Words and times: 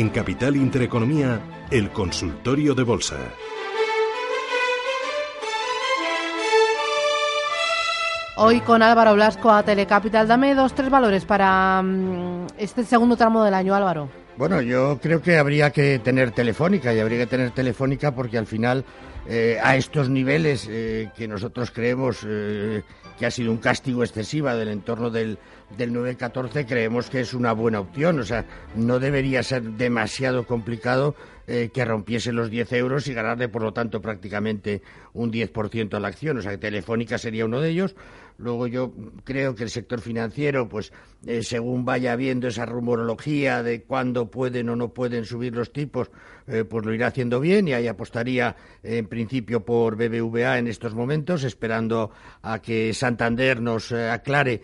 En 0.00 0.08
Capital 0.08 0.56
Intereconomía, 0.56 1.42
el 1.70 1.90
consultorio 1.90 2.74
de 2.74 2.84
bolsa. 2.84 3.16
Hoy 8.36 8.62
con 8.62 8.82
Álvaro 8.82 9.12
Blasco 9.12 9.50
a 9.50 9.62
Telecapital. 9.62 10.26
Dame 10.26 10.54
dos, 10.54 10.72
tres 10.74 10.88
valores 10.88 11.26
para 11.26 11.82
mm, 11.82 12.46
este 12.56 12.84
segundo 12.84 13.14
tramo 13.14 13.44
del 13.44 13.52
año, 13.52 13.74
Álvaro. 13.74 14.08
Bueno, 14.38 14.62
yo 14.62 14.98
creo 15.02 15.20
que 15.20 15.36
habría 15.36 15.68
que 15.70 15.98
tener 15.98 16.30
Telefónica 16.30 16.94
y 16.94 17.00
habría 17.00 17.18
que 17.18 17.26
tener 17.26 17.50
Telefónica 17.50 18.14
porque 18.14 18.38
al 18.38 18.46
final 18.46 18.86
eh, 19.26 19.58
a 19.62 19.76
estos 19.76 20.08
niveles 20.08 20.66
eh, 20.68 21.10
que 21.14 21.28
nosotros 21.28 21.70
creemos 21.70 22.24
eh, 22.26 22.82
que 23.18 23.26
ha 23.26 23.30
sido 23.30 23.52
un 23.52 23.58
castigo 23.58 24.02
excesiva 24.02 24.54
del 24.54 24.68
entorno 24.68 25.10
del, 25.10 25.38
del 25.76 25.92
9-14, 25.92 26.66
creemos 26.66 27.10
que 27.10 27.20
es 27.20 27.34
una 27.34 27.52
buena 27.52 27.80
opción. 27.80 28.18
O 28.18 28.24
sea, 28.24 28.46
no 28.74 28.98
debería 28.98 29.42
ser 29.42 29.62
demasiado 29.62 30.46
complicado 30.46 31.14
que 31.46 31.84
rompiese 31.84 32.30
los 32.30 32.48
10 32.48 32.72
euros 32.74 33.08
y 33.08 33.12
ganarle, 33.12 33.48
por 33.48 33.62
lo 33.62 33.72
tanto, 33.72 34.00
prácticamente 34.00 34.82
un 35.14 35.32
10% 35.32 35.94
a 35.94 35.98
la 35.98 36.06
acción. 36.06 36.38
O 36.38 36.42
sea, 36.42 36.52
que 36.52 36.58
Telefónica 36.58 37.18
sería 37.18 37.44
uno 37.44 37.60
de 37.60 37.70
ellos. 37.70 37.96
Luego 38.38 38.68
yo 38.68 38.92
creo 39.24 39.56
que 39.56 39.64
el 39.64 39.70
sector 39.70 40.00
financiero, 40.00 40.68
pues 40.68 40.92
según 41.42 41.84
vaya 41.84 42.14
viendo 42.14 42.46
esa 42.46 42.66
rumorología 42.66 43.64
de 43.64 43.82
cuándo 43.82 44.30
pueden 44.30 44.68
o 44.68 44.76
no 44.76 44.94
pueden 44.94 45.24
subir 45.24 45.56
los 45.56 45.72
tipos, 45.72 46.12
pues 46.46 46.86
lo 46.86 46.94
irá 46.94 47.08
haciendo 47.08 47.40
bien 47.40 47.66
y 47.66 47.72
ahí 47.72 47.88
apostaría 47.88 48.54
principio 49.10 49.62
por 49.62 49.96
BBVA 49.96 50.58
en 50.58 50.68
estos 50.68 50.94
momentos, 50.94 51.44
esperando 51.44 52.10
a 52.40 52.62
que 52.62 52.94
Santander 52.94 53.60
nos 53.60 53.92
eh, 53.92 54.08
aclare 54.08 54.62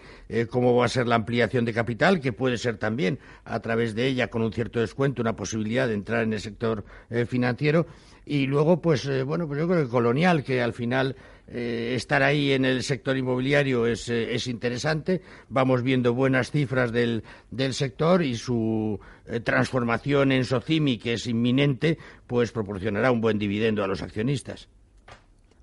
cómo 0.50 0.74
va 0.74 0.86
a 0.86 0.88
ser 0.88 1.06
la 1.06 1.16
ampliación 1.16 1.66
de 1.66 1.74
capital, 1.74 2.20
que 2.20 2.32
puede 2.32 2.56
ser 2.56 2.78
también 2.78 3.18
a 3.44 3.60
través 3.60 3.94
de 3.94 4.06
ella 4.06 4.28
con 4.28 4.40
un 4.40 4.52
cierto 4.52 4.80
descuento 4.80 5.20
una 5.20 5.36
posibilidad 5.36 5.86
de 5.86 5.94
entrar 5.94 6.22
en 6.22 6.32
el 6.32 6.40
sector 6.40 6.84
financiero. 7.28 7.86
Y 8.24 8.46
luego, 8.46 8.80
pues 8.80 9.08
bueno, 9.24 9.46
pues 9.46 9.60
yo 9.60 9.68
creo 9.68 9.84
que 9.84 9.90
Colonial, 9.90 10.42
que 10.42 10.62
al 10.62 10.72
final 10.72 11.14
eh, 11.48 11.94
estar 11.94 12.24
ahí 12.24 12.52
en 12.52 12.64
el 12.64 12.82
sector 12.82 13.16
inmobiliario 13.16 13.86
es, 13.86 14.08
eh, 14.08 14.34
es, 14.34 14.48
interesante. 14.48 15.22
Vamos 15.48 15.82
viendo 15.82 16.12
buenas 16.12 16.50
cifras 16.50 16.90
del, 16.90 17.22
del 17.52 17.72
sector 17.72 18.22
y 18.22 18.34
su 18.34 18.98
eh, 19.26 19.38
transformación 19.38 20.32
en 20.32 20.44
Socimi, 20.44 20.98
que 20.98 21.12
es 21.12 21.26
inminente, 21.28 21.98
pues 22.26 22.50
proporcionará 22.50 23.12
un 23.12 23.20
buen 23.20 23.38
dividendo 23.38 23.84
a 23.84 23.86
los 23.86 24.02
accionistas. 24.02 24.68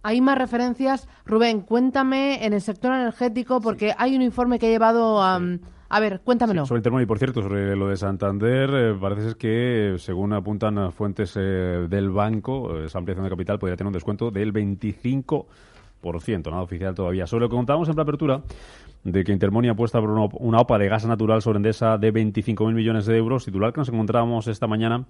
Hay 0.04 0.22
más 0.22 0.38
referencias. 0.38 1.08
Rubén, 1.26 1.62
cuéntame 1.62 2.46
en 2.46 2.54
el 2.54 2.62
sector 2.62 2.94
energético, 2.94 3.60
porque 3.60 3.94
hay 3.98 4.16
un 4.16 4.22
informe 4.22 4.60
que 4.60 4.68
ha 4.68 4.72
llevado 4.72 5.22
a... 5.22 5.42
A 5.90 6.00
ver, 6.00 6.22
cuéntamelo. 6.22 6.66
sobre 6.66 6.82
el 6.82 7.02
y 7.04 7.06
por 7.06 7.20
cierto, 7.20 7.44
sobre 7.44 7.76
lo 7.76 7.88
de 7.88 7.98
Santander, 7.98 8.98
parece 9.00 9.22
ser 9.22 9.36
que, 9.36 9.96
según 10.00 10.34
apuntan 10.34 10.92
fuentes 10.92 11.36
del 11.36 12.10
banco, 12.10 12.80
esa 12.80 12.98
ampliación 12.98 13.26
de 13.26 13.30
capital 13.30 13.60
podría 13.60 13.78
tener 13.78 13.90
un 13.90 13.94
descuento 13.94 14.32
del 14.32 14.52
25% 14.52 15.46
nada 16.04 16.62
oficial 16.62 16.94
todavía. 16.94 17.28
Sobre 17.28 17.46
lo 17.46 17.50
que 17.50 17.56
contábamos 17.56 17.90
en 17.90 17.96
la 17.96 18.04
apertura, 18.04 18.42
de 19.04 19.24
que 19.24 19.32
Intermoni 19.32 19.68
apuesta 19.68 20.00
por 20.00 20.10
una, 20.10 20.60
OPA 20.60 20.78
de 20.78 20.88
gas 20.88 21.06
natural 21.06 21.42
sobre 21.42 21.58
Endesa 21.58 21.98
de 21.98 22.14
25.000 22.14 22.74
millones 22.74 23.06
de 23.06 23.18
euros, 23.18 23.44
titular 23.44 23.74
que 23.74 23.82
nos 23.82 23.90
encontrábamos 23.90 24.48
esta 24.48 24.66
mañana 24.66 25.06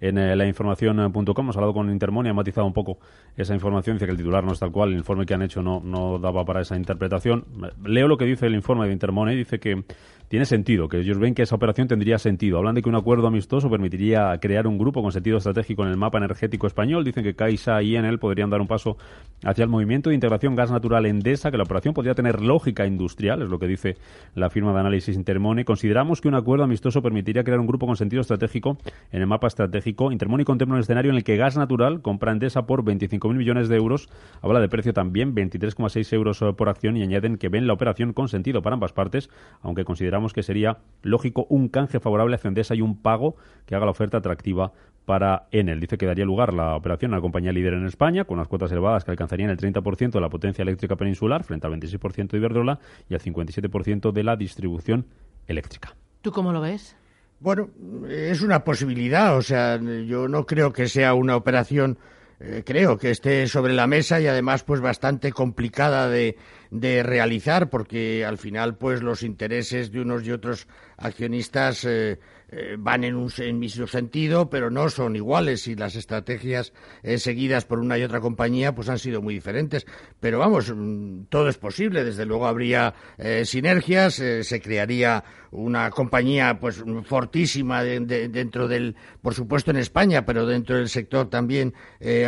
en 0.00 0.18
eh, 0.18 0.34
la 0.34 0.46
información.com. 0.46 1.34
Hemos 1.38 1.56
hablado 1.56 1.72
con 1.72 1.90
Intermoni, 1.90 2.28
ha 2.28 2.34
matizado 2.34 2.66
un 2.66 2.72
poco 2.72 2.98
esa 3.36 3.54
información, 3.54 3.96
dice 3.96 4.06
que 4.06 4.12
el 4.12 4.16
titular 4.16 4.42
no 4.42 4.52
es 4.52 4.58
tal 4.58 4.72
cual, 4.72 4.90
el 4.90 4.98
informe 4.98 5.26
que 5.26 5.34
han 5.34 5.42
hecho 5.42 5.62
no, 5.62 5.80
no 5.80 6.18
daba 6.18 6.44
para 6.44 6.60
esa 6.60 6.76
interpretación. 6.76 7.44
Leo 7.84 8.08
lo 8.08 8.16
que 8.16 8.24
dice 8.24 8.46
el 8.46 8.54
informe 8.54 8.86
de 8.86 8.92
Intermoni, 8.92 9.36
dice 9.36 9.60
que 9.60 9.84
tiene 10.28 10.44
sentido, 10.44 10.88
que 10.88 10.98
ellos 10.98 11.18
ven 11.18 11.34
que 11.34 11.42
esa 11.42 11.54
operación 11.54 11.88
tendría 11.88 12.18
sentido. 12.18 12.58
Hablan 12.58 12.74
de 12.74 12.82
que 12.82 12.88
un 12.88 12.96
acuerdo 12.96 13.26
amistoso 13.26 13.70
permitiría 13.70 14.36
crear 14.40 14.66
un 14.66 14.78
grupo 14.78 15.02
con 15.02 15.12
sentido 15.12 15.38
estratégico 15.38 15.84
en 15.84 15.90
el 15.90 15.96
mapa 15.96 16.18
energético 16.18 16.66
español. 16.66 17.04
Dicen 17.04 17.22
que 17.22 17.34
Caixa 17.34 17.82
y 17.82 17.96
Enel 17.96 18.18
podrían 18.18 18.50
dar 18.50 18.60
un 18.60 18.66
paso 18.66 18.96
hacia 19.44 19.62
el 19.62 19.68
movimiento 19.68 20.10
de 20.10 20.14
integración 20.14 20.54
gas 20.54 20.70
natural 20.70 21.06
Endesa, 21.06 21.50
que 21.50 21.56
la 21.56 21.62
operación 21.62 21.94
podría 21.94 22.14
tener 22.14 22.40
lógica 22.40 22.86
industrial, 22.86 23.42
es 23.42 23.48
lo 23.48 23.58
que 23.58 23.66
dice 23.66 23.96
la 24.34 24.50
firma 24.50 24.72
de 24.72 24.80
análisis 24.80 25.14
Intermone. 25.16 25.64
Consideramos 25.64 26.20
que 26.20 26.28
un 26.28 26.34
acuerdo 26.34 26.64
amistoso 26.64 27.02
permitiría 27.02 27.44
crear 27.44 27.60
un 27.60 27.66
grupo 27.66 27.86
con 27.86 27.96
sentido 27.96 28.20
estratégico 28.20 28.78
en 29.12 29.20
el 29.20 29.26
mapa 29.26 29.46
estratégico. 29.46 30.10
Intermone 30.10 30.44
contempla 30.44 30.74
un 30.74 30.80
escenario 30.80 31.10
en 31.10 31.18
el 31.18 31.24
que 31.24 31.36
gas 31.36 31.56
natural 31.56 32.02
compra 32.02 32.32
Endesa 32.32 32.66
por 32.66 32.84
25.000 32.84 33.34
millones 33.34 33.68
de 33.68 33.76
euros. 33.76 34.08
Habla 34.42 34.60
de 34.60 34.68
precio 34.68 34.92
también, 34.92 35.34
23,6 35.34 36.12
euros 36.12 36.44
por 36.56 36.68
acción 36.68 36.96
y 36.96 37.02
añaden 37.02 37.36
que 37.36 37.48
ven 37.48 37.66
la 37.66 37.72
operación 37.72 38.12
con 38.12 38.28
sentido 38.28 38.62
para 38.62 38.74
ambas 38.74 38.92
partes, 38.92 39.30
aunque 39.62 39.84
consideramos 40.16 40.32
que 40.32 40.42
sería 40.42 40.78
lógico 41.02 41.46
un 41.50 41.68
canje 41.68 42.00
favorable 42.00 42.36
a 42.42 42.48
Endesa 42.48 42.74
y 42.74 42.80
un 42.80 43.02
pago 43.02 43.36
que 43.66 43.74
haga 43.74 43.84
la 43.84 43.90
oferta 43.90 44.18
atractiva 44.18 44.72
para 45.04 45.46
Enel. 45.50 45.78
Dice 45.78 45.98
que 45.98 46.06
daría 46.06 46.24
lugar 46.24 46.54
la 46.54 46.74
operación 46.74 47.12
a 47.12 47.16
la 47.16 47.20
compañía 47.20 47.52
líder 47.52 47.74
en 47.74 47.86
España, 47.86 48.24
con 48.24 48.38
unas 48.38 48.48
cuotas 48.48 48.72
elevadas 48.72 49.04
que 49.04 49.10
alcanzarían 49.10 49.50
el 49.50 49.58
30% 49.58 50.12
de 50.12 50.20
la 50.20 50.28
potencia 50.28 50.62
eléctrica 50.62 50.96
peninsular 50.96 51.44
frente 51.44 51.66
al 51.66 51.74
26% 51.74 52.30
de 52.30 52.38
Iberdrola 52.38 52.78
y 53.08 53.14
al 53.14 53.20
57% 53.20 54.10
de 54.10 54.24
la 54.24 54.36
distribución 54.36 55.06
eléctrica. 55.46 55.94
¿Tú 56.22 56.32
cómo 56.32 56.52
lo 56.52 56.60
ves? 56.60 56.96
Bueno, 57.38 57.68
es 58.08 58.40
una 58.40 58.64
posibilidad. 58.64 59.36
O 59.36 59.42
sea, 59.42 59.78
yo 59.78 60.28
no 60.28 60.46
creo 60.46 60.72
que 60.72 60.88
sea 60.88 61.12
una 61.14 61.36
operación 61.36 61.98
eh, 62.38 62.62
creo 62.66 62.98
que 62.98 63.10
esté 63.10 63.46
sobre 63.48 63.72
la 63.72 63.86
mesa 63.86 64.20
y 64.20 64.26
además 64.26 64.62
pues 64.62 64.80
bastante 64.80 65.32
complicada 65.32 66.08
de, 66.08 66.36
de 66.70 67.02
realizar 67.02 67.70
porque 67.70 68.24
al 68.24 68.36
final 68.36 68.76
pues 68.76 69.02
los 69.02 69.22
intereses 69.22 69.90
de 69.90 70.00
unos 70.00 70.26
y 70.26 70.32
otros 70.32 70.66
accionistas 70.98 71.84
eh, 71.84 72.18
eh, 72.48 72.76
van 72.78 73.02
en 73.02 73.16
un 73.16 73.28
en 73.38 73.58
mismo 73.58 73.88
sentido, 73.88 74.48
pero 74.48 74.70
no 74.70 74.88
son 74.88 75.16
iguales 75.16 75.66
y 75.66 75.74
las 75.74 75.96
estrategias 75.96 76.72
eh, 77.02 77.18
seguidas 77.18 77.64
por 77.64 77.80
una 77.80 77.98
y 77.98 78.04
otra 78.04 78.20
compañía 78.20 78.72
pues 78.72 78.88
han 78.88 79.00
sido 79.00 79.20
muy 79.20 79.34
diferentes. 79.34 79.84
Pero 80.20 80.38
vamos, 80.38 80.72
mm, 80.74 81.24
todo 81.28 81.48
es 81.48 81.58
posible. 81.58 82.04
Desde 82.04 82.24
luego 82.24 82.46
habría 82.46 82.94
eh, 83.18 83.44
sinergias, 83.44 84.14
se 84.14 84.60
crearía 84.60 85.24
una 85.50 85.90
compañía 85.90 86.60
pues 86.60 86.84
fortísima 87.04 87.82
dentro 87.82 88.68
del, 88.68 88.94
por 89.22 89.34
supuesto 89.34 89.70
en 89.72 89.78
España, 89.78 90.24
pero 90.24 90.46
dentro 90.46 90.76
del 90.76 90.88
sector 90.88 91.28
también 91.28 91.74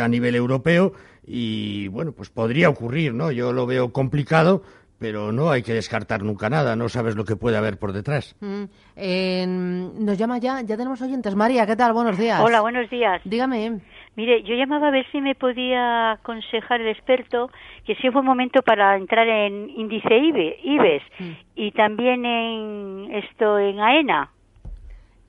a 0.01 0.07
nivel 0.07 0.35
europeo 0.35 0.93
y 1.31 1.87
bueno, 1.89 2.11
pues 2.11 2.31
podría 2.31 2.69
ocurrir, 2.69 3.13
¿no? 3.13 3.31
Yo 3.31 3.53
lo 3.53 3.67
veo 3.67 3.93
complicado, 3.93 4.63
pero 4.99 5.31
no 5.31 5.49
hay 5.49 5.63
que 5.63 5.73
descartar 5.73 6.23
nunca 6.23 6.49
nada, 6.49 6.75
no 6.75 6.89
sabes 6.89 7.15
lo 7.15 7.23
que 7.23 7.37
puede 7.37 7.57
haber 7.57 7.79
por 7.79 7.93
detrás. 7.93 8.35
Mm, 8.41 10.05
nos 10.05 10.17
llama 10.17 10.37
ya, 10.37 10.61
ya 10.61 10.75
tenemos 10.75 11.01
oyentes. 11.01 11.35
María, 11.35 11.65
¿qué 11.65 11.75
tal? 11.75 11.93
Buenos 11.93 12.17
días. 12.17 12.41
Hola, 12.41 12.61
buenos 12.61 12.89
días. 12.89 13.21
Dígame. 13.23 13.79
Mire, 14.15 14.43
yo 14.43 14.55
llamaba 14.55 14.89
a 14.89 14.91
ver 14.91 15.05
si 15.11 15.21
me 15.21 15.33
podía 15.35 16.11
aconsejar 16.11 16.81
el 16.81 16.89
experto 16.89 17.49
que 17.85 17.95
si 17.95 18.09
fue 18.11 18.19
un 18.19 18.27
momento 18.27 18.61
para 18.61 18.97
entrar 18.97 19.27
en 19.27 19.69
índice 19.69 20.13
IBES 20.17 21.03
mm. 21.17 21.31
y 21.55 21.71
también 21.71 22.25
en 22.25 23.15
esto 23.15 23.57
en 23.57 23.79
AENA. 23.79 24.29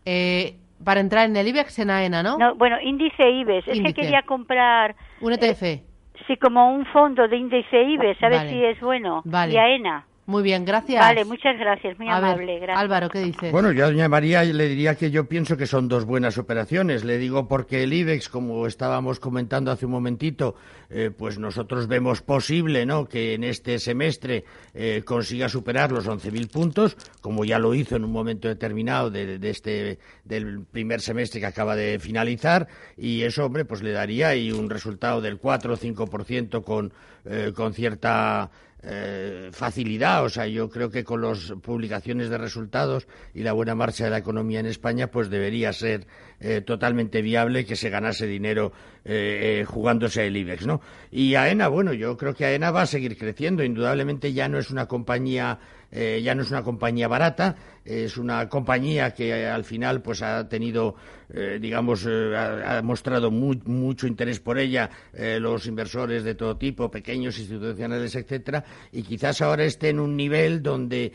Eh, 0.04 0.56
para 0.84 1.00
entrar 1.00 1.26
en 1.26 1.36
el 1.36 1.46
IBEX 1.46 1.78
en 1.78 1.90
AENA, 1.90 2.22
¿no? 2.24 2.38
No, 2.38 2.56
bueno, 2.56 2.80
índice 2.82 3.30
IBES. 3.30 3.68
Es 3.68 3.80
que 3.80 3.94
quería 3.94 4.22
comprar... 4.22 4.96
Un 5.20 5.34
ETF. 5.34 5.89
Sí, 6.26 6.36
como 6.36 6.72
un 6.72 6.86
fondo 6.86 7.26
de 7.28 7.36
índice 7.36 7.82
IBEX, 7.82 8.22
a 8.22 8.28
ver 8.28 8.48
si 8.48 8.64
es 8.64 8.80
bueno. 8.80 9.22
Vale. 9.24 9.54
Y 9.54 9.58
AENA. 9.58 10.06
Muy 10.26 10.42
bien, 10.42 10.64
gracias. 10.64 11.00
Vale, 11.00 11.24
muchas 11.24 11.58
gracias, 11.58 11.98
muy 11.98 12.08
amable. 12.08 12.58
gracias. 12.60 12.78
Álvaro, 12.78 13.08
¿qué 13.08 13.20
dice? 13.20 13.50
Bueno, 13.50 13.72
yo 13.72 13.84
a 13.84 13.88
doña 13.88 14.08
María 14.08 14.44
le 14.44 14.68
diría 14.68 14.94
que 14.94 15.10
yo 15.10 15.24
pienso 15.24 15.56
que 15.56 15.66
son 15.66 15.88
dos 15.88 16.04
buenas 16.04 16.38
operaciones. 16.38 17.04
Le 17.04 17.18
digo 17.18 17.48
porque 17.48 17.82
el 17.82 17.92
IBEX, 17.92 18.28
como 18.28 18.66
estábamos 18.66 19.18
comentando 19.18 19.72
hace 19.72 19.86
un 19.86 19.92
momentito, 19.92 20.54
eh, 20.88 21.10
pues 21.16 21.38
nosotros 21.38 21.88
vemos 21.88 22.22
posible 22.22 22.86
¿no? 22.86 23.06
que 23.06 23.34
en 23.34 23.44
este 23.44 23.78
semestre 23.78 24.44
eh, 24.74 25.02
consiga 25.04 25.48
superar 25.48 25.90
los 25.90 26.06
11.000 26.06 26.50
puntos, 26.50 26.96
como 27.20 27.44
ya 27.44 27.58
lo 27.58 27.74
hizo 27.74 27.96
en 27.96 28.04
un 28.04 28.12
momento 28.12 28.48
determinado 28.48 29.10
de, 29.10 29.38
este, 29.42 29.98
del 30.24 30.64
primer 30.64 31.00
semestre 31.00 31.40
que 31.40 31.46
acaba 31.46 31.74
de 31.74 31.98
finalizar, 31.98 32.68
y 32.96 33.22
eso, 33.22 33.46
hombre, 33.46 33.64
pues 33.64 33.82
le 33.82 33.92
daría 33.92 34.28
ahí 34.28 34.52
un 34.52 34.70
resultado 34.70 35.20
del 35.20 35.38
4 35.38 35.74
o 35.74 35.76
5% 35.76 36.62
con, 36.62 36.92
eh, 37.24 37.52
con 37.54 37.74
cierta 37.74 38.50
eh, 38.82 39.50
facilidad. 39.52 40.24
O 40.24 40.28
sea, 40.28 40.46
yo 40.46 40.70
creo 40.70 40.90
que 40.90 41.04
con 41.04 41.22
las 41.22 41.52
publicaciones 41.62 42.30
de 42.30 42.38
resultados 42.38 43.06
y 43.34 43.42
la 43.42 43.52
buena 43.52 43.74
marcha 43.74 44.04
de 44.04 44.10
la 44.10 44.18
economía 44.18 44.60
en 44.60 44.66
España, 44.66 45.10
pues 45.10 45.30
debería 45.30 45.72
ser 45.72 46.06
eh, 46.40 46.62
totalmente 46.62 47.22
viable 47.22 47.64
que 47.64 47.76
se 47.76 47.90
ganase 47.90 48.26
dinero 48.26 48.72
eh, 49.04 49.64
jugándose 49.66 50.26
el 50.26 50.36
IBEX, 50.36 50.66
¿no? 50.66 50.80
Y 51.10 51.34
AENA, 51.34 51.68
bueno, 51.68 51.92
yo 51.92 52.16
creo 52.16 52.34
que 52.34 52.44
AENA 52.44 52.70
va 52.70 52.82
a 52.82 52.86
seguir 52.86 53.16
creciendo. 53.16 53.62
Indudablemente 53.62 54.32
ya 54.32 54.48
no 54.48 54.58
es 54.58 54.70
una 54.70 54.86
compañía 54.86 55.58
eh, 55.92 56.20
ya 56.22 56.34
no 56.36 56.42
es 56.42 56.50
una 56.50 56.62
compañía 56.62 57.08
barata, 57.08 57.56
es 57.84 58.16
una 58.16 58.48
compañía 58.48 59.12
que 59.12 59.46
al 59.46 59.64
final 59.64 60.02
pues 60.02 60.22
ha 60.22 60.48
tenido, 60.48 60.94
eh, 61.32 61.58
digamos, 61.60 62.06
eh, 62.08 62.36
ha, 62.36 62.80
mostrado 62.82 63.30
mucho 63.30 64.06
interés 64.06 64.38
por 64.38 64.58
ella 64.58 64.88
los 65.12 65.66
inversores 65.66 66.22
de 66.22 66.34
todo 66.34 66.56
tipo, 66.56 66.90
pequeños, 66.90 67.38
institucionales, 67.38 68.14
etcétera, 68.14 68.64
y 68.92 69.02
quizás 69.02 69.42
ahora 69.42 69.64
esté 69.64 69.88
en 69.88 70.00
un 70.00 70.16
nivel 70.16 70.62
donde 70.62 71.12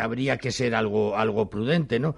habría 0.00 0.36
que 0.36 0.52
ser 0.52 0.74
algo, 0.74 1.16
algo 1.16 1.50
prudente, 1.50 1.98
¿no? 1.98 2.14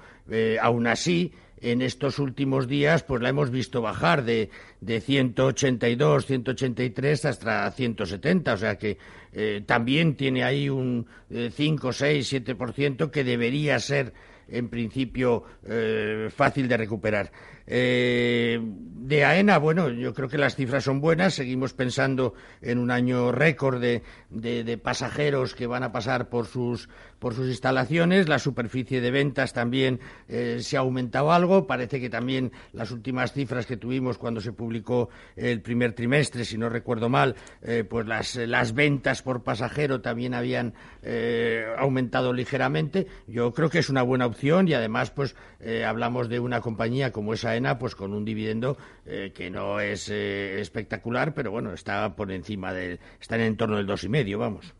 aún 0.60 0.86
así, 0.86 1.32
en 1.64 1.81
estos 1.81 2.19
últimos 2.19 2.69
días, 2.69 3.02
pues 3.02 3.22
la 3.22 3.31
hemos 3.31 3.50
visto 3.50 3.81
bajar 3.81 4.25
de, 4.25 4.50
de 4.82 5.00
182, 5.00 6.26
183 6.26 7.25
hasta 7.25 7.70
170. 7.70 8.52
O 8.52 8.56
sea 8.58 8.76
que 8.76 8.99
eh, 9.32 9.62
también 9.64 10.14
tiene 10.14 10.44
ahí 10.44 10.69
un 10.69 11.06
5, 11.31 11.93
6, 11.93 12.32
7% 12.32 13.11
que 13.11 13.25
debería 13.25 13.81
ser 13.81 14.12
en 14.46 14.69
principio 14.69 15.44
eh, 15.66 16.28
fácil 16.34 16.69
de 16.69 16.76
recuperar. 16.76 17.32
Eh, 17.66 18.61
de 18.62 19.25
AENA, 19.25 19.58
bueno, 19.58 19.90
yo 19.90 20.14
creo 20.14 20.28
que 20.31 20.38
las 20.38 20.56
cifras 20.56 20.84
son 20.84 21.00
buenas. 21.00 21.34
Seguimos 21.34 21.75
pensando 21.75 22.32
en 22.62 22.78
un 22.78 22.90
año 22.90 23.32
récord 23.32 23.78
de, 23.81 24.02
de, 24.31 24.78
pasajeros 24.78 25.55
que 25.55 25.66
van 25.66 25.82
a 25.82 25.93
pasar 25.93 26.31
por 26.31 26.46
sus, 26.46 26.88
por 27.19 27.34
sus 27.34 27.49
instalaciones. 27.49 28.28
La 28.28 28.38
superficie 28.38 29.02
de 29.02 29.11
ventas 29.11 29.52
también 29.52 30.00
eh, 30.26 30.58
se 30.61 30.78
ha 30.78 30.81
aumentado 30.81 31.32
algo. 31.32 31.66
Parece 31.66 32.00
que 32.00 32.08
también 32.08 32.52
las 32.72 32.93
últimas 32.93 33.34
cifras 33.34 33.67
que 33.67 33.76
tuvimos 33.76 34.17
cuando 34.17 34.40
se 34.40 34.52
publicó 34.52 35.10
el 35.37 35.60
primer 35.60 35.93
trimestre, 35.93 36.46
si 36.46 36.56
no 36.56 36.70
recuerdo 36.70 37.10
mal, 37.10 37.37
eh, 37.60 37.84
pues 37.84 38.06
las, 38.06 38.37
las, 38.37 38.72
ventas 38.72 39.20
por 39.20 39.43
pasajero 39.43 40.00
también 40.00 40.32
habían 40.32 40.72
aumentado 41.76 42.32
ligeramente. 42.32 43.06
Yo 43.26 43.52
creo 43.52 43.69
que 43.69 43.81
es 43.81 43.90
una 43.90 44.02
buena 44.02 44.25
opción 44.25 44.67
y 44.67 44.72
además, 44.72 45.10
pues 45.10 45.37
hablamos 45.87 46.31
de 46.31 46.40
una 46.40 46.62
compañía 46.62 47.12
como 47.12 47.34
esa 47.34 47.53
pues 47.78 47.94
con 47.94 48.12
un 48.12 48.24
dividendo 48.24 48.76
eh, 49.06 49.32
que 49.34 49.50
no 49.50 49.80
es 49.80 50.10
eh, 50.10 50.60
espectacular, 50.60 51.34
pero 51.34 51.50
bueno, 51.50 51.72
está 51.72 52.14
por 52.14 52.32
encima 52.32 52.72
de, 52.72 52.98
está 53.20 53.36
en 53.36 53.42
el 53.42 53.46
entorno 53.48 53.76
del 53.76 53.86
dos 53.86 54.04
y 54.04 54.08
medio, 54.08 54.38
vamos. 54.38 54.74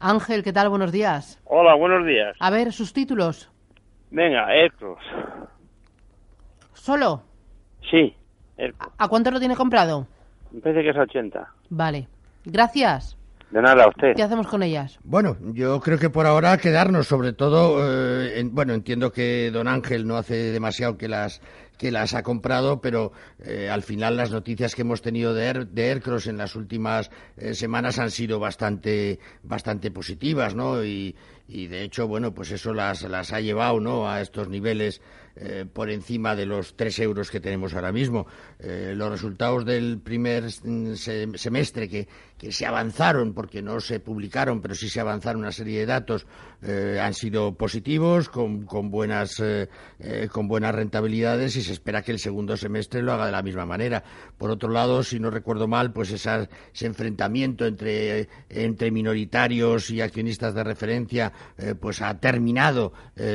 Ángel, 0.00 0.42
¿qué 0.42 0.52
tal? 0.52 0.68
Buenos 0.68 0.92
días. 0.92 1.40
Hola, 1.44 1.74
buenos 1.74 2.06
días. 2.06 2.36
A 2.38 2.50
ver, 2.50 2.72
sus 2.72 2.92
títulos. 2.92 3.50
Venga, 4.10 4.54
Ercros. 4.54 5.00
¿Solo? 6.72 7.22
Sí, 7.90 8.14
¿A 8.98 9.08
cuánto 9.08 9.30
lo 9.30 9.38
tiene 9.38 9.56
comprado? 9.56 10.06
Me 10.50 10.60
parece 10.60 10.82
que 10.82 10.90
es 10.90 10.96
a 10.96 11.02
80. 11.02 11.48
Vale. 11.70 12.08
Gracias. 12.44 13.17
De 13.50 13.62
nada, 13.62 13.84
a 13.84 13.88
usted. 13.88 14.14
¿Qué 14.14 14.22
hacemos 14.22 14.46
con 14.46 14.62
ellas? 14.62 14.98
Bueno, 15.04 15.36
yo 15.54 15.80
creo 15.80 15.98
que 15.98 16.10
por 16.10 16.26
ahora 16.26 16.58
quedarnos, 16.58 17.06
sobre 17.06 17.32
todo, 17.32 17.78
eh, 17.82 18.42
bueno, 18.50 18.74
entiendo 18.74 19.10
que 19.10 19.50
don 19.50 19.68
Ángel 19.68 20.06
no 20.06 20.16
hace 20.16 20.52
demasiado 20.52 20.98
que 20.98 21.08
las 21.08 21.40
que 21.78 21.90
las 21.92 22.12
ha 22.12 22.22
comprado, 22.22 22.80
pero 22.80 23.12
eh, 23.38 23.70
al 23.70 23.82
final 23.82 24.16
las 24.16 24.32
noticias 24.32 24.74
que 24.74 24.82
hemos 24.82 25.00
tenido 25.00 25.32
de, 25.32 25.64
de 25.64 25.90
Aircross 25.90 26.26
en 26.26 26.36
las 26.36 26.56
últimas 26.56 27.10
eh, 27.36 27.54
semanas 27.54 28.00
han 28.00 28.10
sido 28.10 28.40
bastante, 28.40 29.20
bastante 29.44 29.90
positivas, 29.92 30.54
¿no? 30.56 30.84
Y, 30.84 31.14
y 31.46 31.68
de 31.68 31.84
hecho, 31.84 32.08
bueno, 32.08 32.34
pues 32.34 32.50
eso 32.50 32.74
las, 32.74 33.02
las 33.02 33.32
ha 33.32 33.40
llevado, 33.40 33.80
¿no? 33.80 34.10
A 34.10 34.20
estos 34.20 34.48
niveles 34.48 35.00
eh, 35.40 35.66
por 35.72 35.88
encima 35.88 36.34
de 36.34 36.46
los 36.46 36.74
tres 36.74 36.98
euros 36.98 37.30
que 37.30 37.38
tenemos 37.38 37.72
ahora 37.72 37.92
mismo. 37.92 38.26
Eh, 38.58 38.92
los 38.96 39.08
resultados 39.08 39.64
del 39.64 40.00
primer 40.00 40.50
semestre 40.50 41.88
que, 41.88 42.08
que, 42.36 42.50
se 42.50 42.66
avanzaron, 42.66 43.34
porque 43.34 43.62
no 43.62 43.78
se 43.78 44.00
publicaron, 44.00 44.60
pero 44.60 44.74
sí 44.74 44.88
se 44.88 44.98
avanzaron 44.98 45.42
una 45.42 45.52
serie 45.52 45.78
de 45.78 45.86
datos, 45.86 46.26
eh, 46.60 46.98
han 47.00 47.14
sido 47.14 47.54
positivos, 47.54 48.28
con, 48.28 48.64
con 48.64 48.90
buenas, 48.90 49.40
con 50.32 50.48
buenas 50.48 50.74
rentabilidades 50.74 51.54
y 51.54 51.62
se 51.62 51.72
espera 51.72 52.02
que 52.02 52.10
el 52.10 52.18
segundo 52.18 52.56
semestre 52.56 53.02
lo 53.02 53.12
haga 53.12 53.26
de 53.26 53.32
la 53.32 53.42
misma 53.42 53.64
manera. 53.64 54.02
Por 54.36 54.50
otro 54.50 54.70
lado, 54.70 55.04
si 55.04 55.20
no 55.20 55.30
recuerdo 55.30 55.68
mal, 55.68 55.92
pues 55.92 56.10
ese 56.10 56.48
enfrentamiento 56.80 57.64
entre, 57.64 58.28
entre 58.48 58.90
minoritarios 58.90 59.90
y 59.90 60.00
accionistas 60.00 60.54
de 60.54 60.64
referencia 60.64 61.32
pues 61.80 62.02
ha 62.02 62.18
terminado 62.18 62.92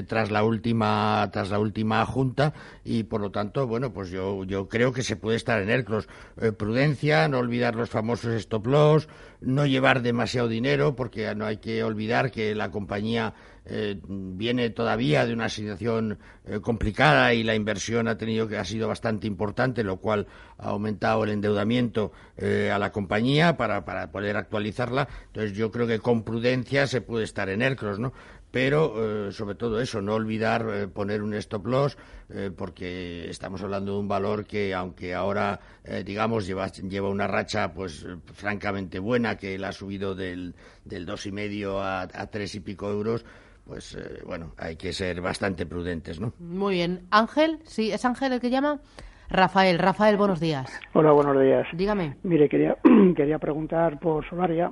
tras 0.07 0.31
la 0.31 0.43
última 0.43 1.29
tras 1.31 1.49
la 1.49 1.59
última 1.59 1.92
junta 2.05 2.53
y 2.83 3.03
por 3.03 3.21
lo 3.21 3.31
tanto, 3.31 3.67
bueno, 3.67 3.93
pues 3.93 4.09
yo, 4.09 4.43
yo 4.43 4.67
creo 4.67 4.91
que 4.93 5.03
se 5.03 5.15
puede 5.15 5.37
estar 5.37 5.61
en 5.61 5.69
ERCLOS. 5.69 6.07
Eh, 6.41 6.51
prudencia, 6.51 7.27
no 7.27 7.39
olvidar 7.39 7.75
los 7.75 7.89
famosos 7.89 8.33
stop 8.33 8.67
loss, 8.67 9.07
no 9.41 9.65
llevar 9.65 10.01
demasiado 10.01 10.47
dinero 10.47 10.95
porque 10.95 11.33
no 11.35 11.45
hay 11.45 11.57
que 11.57 11.83
olvidar 11.83 12.31
que 12.31 12.55
la 12.55 12.71
compañía 12.71 13.33
eh, 13.65 13.99
viene 14.07 14.69
todavía 14.69 15.25
de 15.25 15.33
una 15.33 15.47
situación 15.47 16.19
eh, 16.45 16.59
complicada 16.59 17.33
y 17.33 17.43
la 17.43 17.55
inversión 17.55 18.07
ha 18.07 18.17
tenido 18.17 18.47
que 18.47 18.57
ha 18.57 18.65
sido 18.65 18.87
bastante 18.87 19.27
importante, 19.27 19.83
lo 19.83 19.97
cual 19.97 20.27
ha 20.57 20.69
aumentado 20.69 21.23
el 21.23 21.31
endeudamiento 21.31 22.11
a 22.35 22.79
la 22.79 22.91
compañía 22.91 23.57
para, 23.57 23.85
para 23.85 24.11
poder 24.11 24.37
actualizarla. 24.37 25.07
Entonces 25.27 25.53
yo 25.53 25.71
creo 25.71 25.87
que 25.87 25.99
con 25.99 26.23
prudencia 26.23 26.87
se 26.87 27.01
puede 27.01 27.23
estar 27.23 27.49
en 27.49 27.61
ERCROS, 27.61 27.99
¿no? 27.99 28.13
Pero 28.53 28.93
eh, 29.27 29.31
sobre 29.31 29.55
todo 29.55 29.81
eso, 29.81 29.99
no 29.99 30.13
olvidar 30.13 30.63
eh, 30.69 30.87
poner 30.87 31.23
un 31.23 31.33
stop 31.33 31.65
loss, 31.65 31.97
eh, 32.29 32.51
porque 32.55 33.27
estamos 33.27 33.63
hablando 33.63 33.93
de 33.93 33.99
un 33.99 34.07
valor 34.07 34.45
que, 34.45 34.75
aunque 34.75 35.15
ahora, 35.15 35.59
digamos, 36.05 36.45
lleva, 36.45 36.67
lleva 36.67 37.09
una 37.09 37.25
racha, 37.25 37.73
pues, 37.73 38.05
francamente 38.31 38.99
buena, 38.99 39.37
que 39.37 39.55
él 39.55 39.63
ha 39.63 39.71
subido 39.71 40.13
del, 40.13 40.53
del 40.85 41.07
dos 41.07 41.25
y 41.25 41.31
medio 41.31 41.79
a, 41.79 42.01
a 42.03 42.27
tres 42.27 42.53
y 42.53 42.59
pico 42.59 42.91
euros, 42.91 43.25
pues, 43.65 43.97
bueno, 44.23 44.53
hay 44.59 44.75
que 44.75 44.93
ser 44.93 45.19
bastante 45.19 45.65
prudentes, 45.65 46.19
¿no? 46.19 46.33
Muy 46.37 46.75
bien. 46.75 47.07
Ángel, 47.09 47.57
sí, 47.63 47.91
¿es 47.91 48.05
Ángel 48.05 48.33
el 48.33 48.39
que 48.39 48.51
llama? 48.51 48.81
Rafael, 49.29 49.79
Rafael, 49.79 50.15
buenos 50.15 50.39
días. 50.39 50.79
Hola, 50.93 51.11
buenos 51.11 51.41
días. 51.41 51.65
Dígame. 51.73 52.17
Mire, 52.21 52.47
quería, 52.47 52.77
quería 53.15 53.39
preguntar 53.39 53.99
por 53.99 54.23
Solaria 54.29 54.71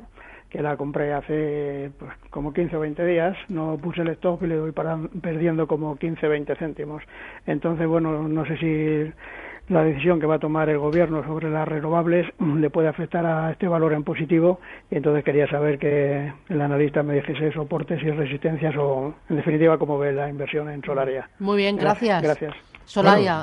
que 0.51 0.61
la 0.61 0.75
compré 0.75 1.13
hace 1.13 1.91
pues, 1.97 2.11
como 2.29 2.53
15 2.53 2.75
o 2.75 2.79
20 2.81 3.05
días, 3.05 3.37
no 3.49 3.77
puse 3.77 4.01
el 4.01 4.09
stop 4.09 4.43
y 4.43 4.47
le 4.47 4.73
para, 4.73 4.97
perdiendo 5.21 5.65
como 5.65 5.95
15 5.95 6.27
o 6.27 6.29
20 6.29 6.55
céntimos. 6.55 7.01
Entonces, 7.47 7.87
bueno, 7.87 8.27
no 8.27 8.45
sé 8.45 8.57
si 8.57 9.11
la 9.69 9.83
decisión 9.83 10.19
que 10.19 10.25
va 10.25 10.35
a 10.35 10.39
tomar 10.39 10.69
el 10.69 10.77
gobierno 10.77 11.23
sobre 11.23 11.49
las 11.49 11.67
renovables 11.67 12.27
le 12.39 12.69
puede 12.69 12.89
afectar 12.89 13.25
a 13.25 13.51
este 13.51 13.67
valor 13.67 13.93
en 13.93 14.03
positivo 14.03 14.59
y 14.89 14.97
entonces 14.97 15.23
quería 15.23 15.47
saber 15.47 15.79
que 15.79 16.33
el 16.49 16.61
analista 16.61 17.01
me 17.03 17.15
dijese 17.15 17.53
soportes 17.53 18.01
y 18.03 18.11
resistencias 18.11 18.75
o 18.77 19.13
en 19.29 19.37
definitiva 19.37 19.77
cómo 19.77 19.97
ve 19.97 20.11
la 20.11 20.29
inversión 20.29 20.69
en 20.69 20.83
Solaria. 20.83 21.29
Muy 21.39 21.57
bien, 21.57 21.77
gracias. 21.77 22.21
Gracias. 22.21 22.53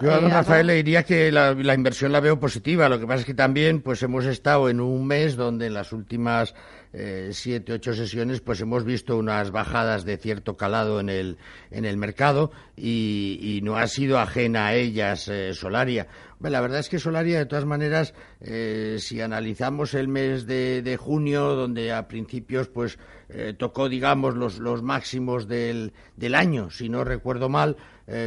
Yo 0.02 0.12
a 0.12 0.20
don 0.20 0.30
eh, 0.30 0.34
Rafael 0.34 0.66
le 0.66 0.74
diría 0.74 1.02
que 1.02 1.32
la, 1.32 1.54
la, 1.54 1.74
inversión 1.74 2.12
la 2.12 2.20
veo 2.20 2.38
positiva. 2.38 2.88
Lo 2.88 2.98
que 2.98 3.06
pasa 3.06 3.20
es 3.20 3.26
que 3.26 3.34
también 3.34 3.80
pues 3.80 4.02
hemos 4.02 4.26
estado 4.26 4.68
en 4.68 4.80
un 4.80 5.06
mes 5.06 5.36
donde 5.36 5.66
en 5.66 5.74
las 5.74 5.92
últimas 5.92 6.54
eh, 6.94 7.30
siete, 7.32 7.74
ocho 7.74 7.92
sesiones, 7.92 8.40
pues 8.40 8.62
hemos 8.62 8.82
visto 8.82 9.18
unas 9.18 9.50
bajadas 9.50 10.06
de 10.06 10.16
cierto 10.16 10.56
calado 10.56 11.00
en 11.00 11.10
el, 11.10 11.36
en 11.70 11.84
el 11.84 11.98
mercado 11.98 12.50
y, 12.76 13.60
no 13.62 13.76
ha 13.76 13.86
sido 13.88 14.18
ajena 14.18 14.68
a 14.68 14.74
ellas 14.74 15.28
eh, 15.28 15.52
Solaria. 15.52 16.06
la 16.40 16.60
verdad 16.62 16.78
es 16.78 16.88
que 16.88 16.98
Solaria, 16.98 17.38
de 17.38 17.46
todas 17.46 17.66
maneras, 17.66 18.14
eh, 18.40 18.96
si 19.00 19.20
analizamos 19.20 19.92
el 19.92 20.08
mes 20.08 20.46
de, 20.46 20.98
junio, 20.98 21.54
donde 21.54 21.92
a 21.92 22.08
principios 22.08 22.68
pues 22.68 22.98
tocó, 23.58 23.90
digamos, 23.90 24.36
los, 24.36 24.58
los 24.58 24.82
máximos 24.82 25.46
del, 25.46 25.92
del 26.16 26.34
año, 26.34 26.70
si 26.70 26.88
no 26.88 27.04
recuerdo 27.04 27.50
mal, 27.50 27.76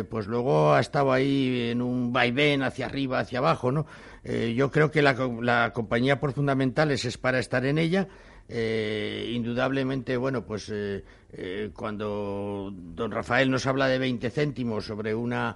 pues 0.09 0.27
luego 0.27 0.73
ha 0.73 0.79
estado 0.79 1.11
ahí 1.11 1.69
en 1.71 1.81
un 1.81 2.13
vaivén 2.13 2.61
hacia 2.61 2.85
arriba, 2.85 3.19
hacia 3.19 3.39
abajo, 3.39 3.71
¿no? 3.71 3.87
yo 4.23 4.69
creo 4.69 4.91
que 4.91 5.01
la, 5.01 5.15
la 5.41 5.73
compañía 5.73 6.19
por 6.19 6.33
fundamentales 6.33 7.05
es 7.05 7.17
para 7.17 7.39
estar 7.39 7.65
en 7.65 7.79
ella. 7.79 8.07
Eh, 8.53 9.31
indudablemente, 9.33 10.17
bueno, 10.17 10.45
pues 10.45 10.69
eh, 10.69 11.05
eh, 11.31 11.69
cuando 11.73 12.69
don 12.73 13.09
Rafael 13.09 13.49
nos 13.49 13.65
habla 13.65 13.87
de 13.87 13.97
20 13.97 14.29
céntimos 14.29 14.85
sobre 14.85 15.15
una 15.15 15.55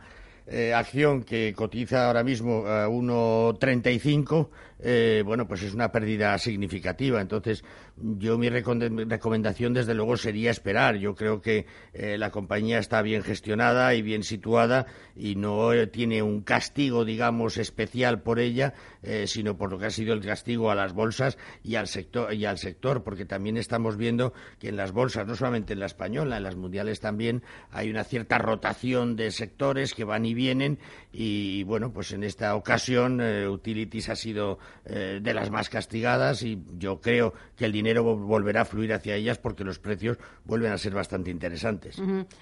acción 0.75 1.23
que 1.23 1.53
cotiza 1.55 2.05
ahora 2.05 2.23
mismo 2.23 2.67
a 2.67 2.87
1,35, 2.87 4.49
eh, 4.79 5.23
bueno, 5.25 5.47
pues 5.47 5.63
es 5.63 5.73
una 5.73 5.91
pérdida 5.91 6.37
significativa. 6.37 7.21
Entonces, 7.21 7.63
yo 7.97 8.37
mi 8.37 8.49
recomendación, 8.49 9.73
desde 9.73 9.93
luego, 9.93 10.17
sería 10.17 10.51
esperar. 10.51 10.97
Yo 10.97 11.15
creo 11.15 11.41
que 11.41 11.65
eh, 11.93 12.17
la 12.17 12.29
compañía 12.29 12.79
está 12.79 13.01
bien 13.01 13.23
gestionada 13.23 13.93
y 13.93 14.01
bien 14.01 14.23
situada 14.23 14.85
y 15.15 15.35
no 15.35 15.71
eh, 15.71 15.87
tiene 15.87 16.21
un 16.21 16.41
castigo, 16.41 17.05
digamos, 17.05 17.57
especial 17.57 18.21
por 18.21 18.39
ella, 18.39 18.73
sino 19.27 19.55
por 19.55 19.69
lo 19.69 19.77
que 19.77 19.85
ha 19.85 19.91
sido 19.91 20.15
el 20.15 20.21
castigo 20.21 20.71
a 20.71 20.75
las 20.75 20.93
bolsas 20.93 21.37
y 21.63 21.75
al 21.75 21.87
sector, 21.87 22.33
y 22.33 22.45
al 22.45 22.57
sector, 22.57 23.03
porque 23.03 23.23
también 23.23 23.55
estamos 23.55 23.97
viendo 23.97 24.33
que 24.59 24.69
en 24.69 24.77
las 24.77 24.93
bolsas, 24.93 25.27
no 25.27 25.35
solamente 25.35 25.73
en 25.73 25.79
la 25.79 25.85
española, 25.85 26.37
en 26.37 26.43
las 26.43 26.55
mundiales 26.55 27.01
también, 27.01 27.43
hay 27.69 27.91
una 27.91 28.03
cierta 28.03 28.39
rotación 28.39 29.15
de 29.15 29.29
sectores 29.29 29.93
que 29.93 30.05
van 30.05 30.25
y 30.25 30.33
vienen 30.33 30.79
y, 31.13 31.61
bueno, 31.65 31.93
pues 31.93 32.13
en 32.13 32.23
esta 32.23 32.55
ocasión 32.55 33.21
Utilities 33.21 34.09
ha 34.09 34.15
sido 34.15 34.57
eh, 34.85 35.19
de 35.21 35.33
las 35.33 35.49
más 35.49 35.69
castigadas 35.69 36.43
y 36.43 36.61
yo 36.77 37.01
creo 37.01 37.33
que 37.55 37.65
el 37.65 37.71
dinero 37.71 38.03
volverá 38.03 38.61
a 38.61 38.65
fluir 38.65 38.93
hacia 38.93 39.15
ellas 39.15 39.39
porque 39.39 39.63
los 39.63 39.79
precios 39.79 40.19
vuelven 40.43 40.71
a 40.71 40.77
ser 40.77 40.93
bastante 40.93 41.31
interesantes. 41.31 41.99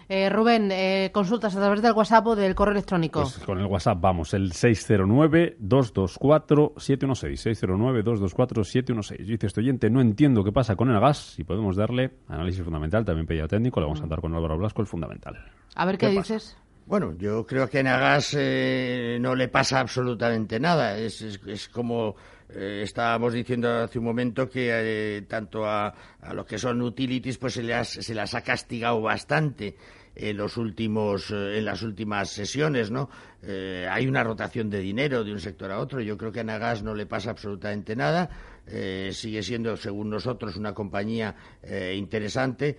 Eh, 0.10 0.30
Rubén, 0.30 0.70
eh, 0.72 1.12
consultas 1.14 1.56
a 1.56 1.60
través 1.60 1.82
del 1.82 1.94
WhatsApp 1.94 2.28
o 2.28 2.36
del 2.36 2.54
correo 2.56 2.74
electrónico. 2.74 3.22
Pues 3.22 3.40
con 3.40 3.60
el 3.60 3.66
WhatsApp 3.66 4.02
vamos, 4.02 4.34
el 4.34 4.52
609-224-716. 4.52 7.44
609-224-716. 7.44 9.26
Dice 9.26 9.48
este 9.48 9.62
oyente, 9.62 9.90
no 9.90 10.02
entiendo 10.02 10.44
qué 10.44 10.52
pasa 10.52 10.76
con 10.76 10.92
el 10.92 11.00
gas 11.00 11.40
y 11.40 11.44
podemos 11.44 11.76
darle 11.76 12.12
análisis 12.28 12.64
fundamental, 12.64 13.06
también 13.06 13.26
pedido 13.26 13.48
técnico, 13.48 13.80
le 13.80 13.86
vamos 13.86 14.02
a 14.02 14.08
dar 14.08 14.22
con 14.22 14.34
Álvaro 14.36 14.58
Blasco 14.58 14.82
el 14.82 14.88
fundamental. 14.88 15.38
A 15.76 15.86
ver 15.86 15.98
qué, 15.98 16.10
dices. 16.10 16.58
Bueno, 16.86 17.16
yo 17.18 17.46
creo 17.46 17.70
que 17.70 17.80
a 17.80 17.84
Nagas 17.84 18.36
eh, 18.38 19.18
no 19.20 19.36
le 19.36 19.48
pasa 19.48 19.80
absolutamente 19.80 20.60
nada. 20.60 20.98
Es, 20.98 21.22
es, 21.22 21.70
como 21.70 22.16
eh, 22.50 22.82
estábamos 22.84 23.32
diciendo 23.34 23.72
hace 23.72 24.00
un 24.00 24.06
momento 24.06 24.50
que 24.50 24.70
eh, 24.72 25.22
tanto 25.22 25.66
a, 25.66 25.94
a, 26.22 26.34
lo 26.34 26.46
que 26.46 26.58
son 26.58 26.82
utilities 26.82 27.38
pues 27.38 27.54
se 27.54 27.64
las, 27.64 27.88
se 27.90 28.14
las 28.14 28.36
ha 28.36 28.42
castigado 28.42 29.02
bastante 29.02 29.78
en 30.16 30.38
los 30.38 30.58
últimos 30.58 31.32
eh, 31.32 31.58
en 31.58 31.66
las 31.66 31.82
últimas 31.82 32.30
sesiones 32.30 32.92
no 32.92 33.10
eh, 33.46 33.88
hay 33.90 34.08
una 34.08 34.24
rotación 34.24 34.70
de 34.70 34.80
dinero 34.80 35.24
de 35.24 35.34
un 35.34 35.40
sector 35.40 35.70
a 35.70 35.80
otro. 35.80 36.00
Yo 36.00 36.18
creo 36.18 36.32
que 36.32 36.40
a 36.40 36.44
Nagas 36.46 36.82
no 36.82 36.96
le 36.96 37.06
pasa 37.06 37.32
absolutamente 37.32 37.94
nada. 37.94 38.30
Eh, 38.66 39.10
sigue 39.12 39.44
siendo 39.44 39.76
según 39.76 40.10
nosotros 40.10 40.56
una 40.56 40.74
compañía 40.74 41.36
eh, 41.62 41.94
interesante. 41.98 42.78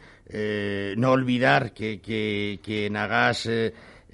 No 0.97 1.11
olvidar 1.11 1.75
que 1.75 2.01
que, 2.01 2.61
que 2.63 2.89
Nagas 2.89 3.47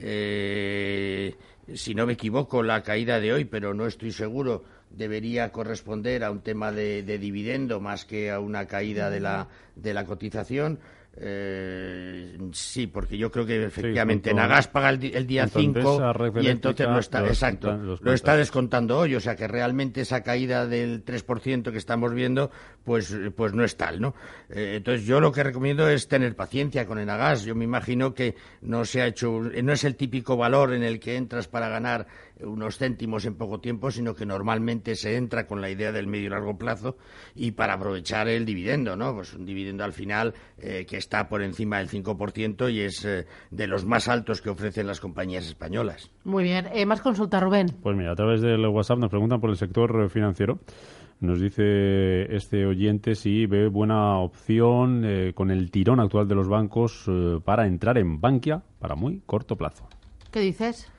si 0.01 1.95
no 1.95 2.07
me 2.07 2.15
equivoco 2.15 2.63
la 2.63 2.83
caída 2.83 3.21
de 3.21 3.33
hoy 3.33 3.45
pero 3.45 3.75
no 3.75 3.87
estoy 3.87 4.13
seguro 4.13 4.65
debería 4.91 5.53
corresponder 5.53 6.25
a 6.25 6.31
un 6.31 6.41
tema 6.41 6.73
de, 6.73 7.03
de 7.03 7.19
dividendo 7.19 7.81
más 7.81 8.05
que 8.05 8.31
a 8.31 8.41
una 8.41 8.67
caída 8.67 9.09
de 9.11 9.21
la, 9.21 9.49
de 9.77 9.95
la 9.95 10.05
cotización. 10.05 10.81
Eh, 11.17 12.39
sí, 12.53 12.87
porque 12.87 13.19
yo 13.19 13.31
creo 13.31 13.45
que 13.45 13.65
efectivamente 13.65 14.31
Sí, 14.31 14.35
junto- 14.35 14.49
Nagas 14.49 14.69
paga 14.69 14.91
el, 14.91 15.05
el 15.15 15.27
día 15.27 15.43
junto 15.45 15.61
5 15.61 15.79
Endesa, 15.81 16.13
Red 16.13 16.43
y 16.43 16.49
entonces 16.49 16.87
lo 16.87 16.99
está, 16.99 17.21
exacto, 17.27 17.69
descuentan- 17.69 17.87
lo 17.87 17.99
lo 18.01 18.13
está 18.13 18.37
descontando 18.37 18.99
hoy, 18.99 19.15
o 19.15 19.21
sea 19.21 19.37
que 19.37 19.49
realmente 19.49 20.01
esa 20.03 20.23
caída 20.23 20.67
del 20.67 21.03
3% 21.05 21.73
que 21.73 21.79
estamos 21.79 22.15
viendo, 22.15 22.51
pues, 22.85 23.17
pues 23.37 23.53
no 23.53 23.65
es 23.65 23.77
tal, 23.77 24.01
¿no? 24.01 24.15
Eh, 24.49 24.75
entonces 24.77 25.05
yo 25.07 25.21
lo 25.21 25.33
que 25.33 25.43
recomiendo 25.43 25.89
es 25.89 26.09
tener 26.09 26.35
paciencia 26.37 26.87
con 26.87 26.99
Enagas. 26.99 27.45
Yo 27.45 27.55
me 27.55 27.65
imagino 27.65 28.15
que 28.15 28.35
no 28.63 28.85
se 28.85 29.03
ha 29.03 29.07
hecho, 29.07 29.41
no 29.63 29.73
es 29.73 29.85
el 29.85 29.97
típico 29.97 30.37
valor 30.37 30.73
en 30.73 30.83
el 30.83 31.01
que 31.01 31.17
entras 31.17 31.49
para 31.49 31.69
ganar 31.69 32.07
unos 32.45 32.79
céntimos 32.79 33.25
en 33.25 33.35
poco 33.35 33.61
tiempo, 33.61 33.91
sino 33.91 34.15
que 34.15 34.27
normalmente 34.27 34.95
se 34.95 35.17
entra 35.17 35.47
con 35.47 35.61
la 35.61 35.71
idea 35.71 35.93
del 35.93 36.07
medio 36.07 36.27
y 36.27 36.31
largo 36.31 36.57
plazo 36.57 36.97
y 37.35 37.53
para 37.53 37.75
aprovechar 37.75 38.29
el 38.29 38.45
dividendo, 38.45 38.97
¿no? 38.97 39.15
Pues 39.15 39.35
un 39.35 39.45
dividendo 39.45 39.85
al 39.85 39.93
final 39.93 40.35
eh, 40.59 40.87
que 40.89 40.97
está 40.97 41.29
por 41.29 41.43
encima 41.43 41.79
del 41.79 41.89
5% 41.89 42.73
y 42.73 42.81
es 42.81 43.05
eh, 43.05 43.27
de 43.51 43.67
los 43.67 43.85
más 43.85 44.09
altos 44.09 44.41
que 44.41 44.51
ofrecen 44.51 44.87
las 44.87 45.01
compañías 45.01 45.47
españolas. 45.47 46.11
Muy 46.25 46.45
bien. 46.45 46.67
Eh, 46.73 46.87
más 46.87 47.01
consulta, 47.01 47.41
Rubén. 47.41 47.69
Pues 47.83 47.97
mira, 47.97 48.13
a 48.13 48.17
través 48.17 48.41
del 48.41 48.67
WhatsApp 48.67 48.99
nos 48.99 49.11
preguntan 49.11 49.41
por 49.41 49.51
el 49.51 49.57
sector 49.57 50.05
eh, 50.05 50.09
financiero. 50.09 50.59
Nos 51.21 51.39
dice 51.39 52.35
este 52.35 52.65
oyente 52.65 53.15
si 53.15 53.45
ve 53.45 53.69
buena 53.69 54.19
opción 54.21 55.03
eh, 55.05 55.35
con 55.35 55.51
el 55.51 55.71
tirón 55.71 56.01
actual 56.01 56.27
de 56.27 56.35
los 56.35 56.49
bancos 56.49 57.05
eh, 57.09 57.39
para 57.45 57.67
entrar 57.67 57.99
en 57.99 58.23
Bankia 58.23 58.63
para 58.79 58.95
muy 58.95 59.21
corto 59.27 59.57
plazo. 59.57 59.87
¿Qué 60.31 60.41
dices? 60.41 60.91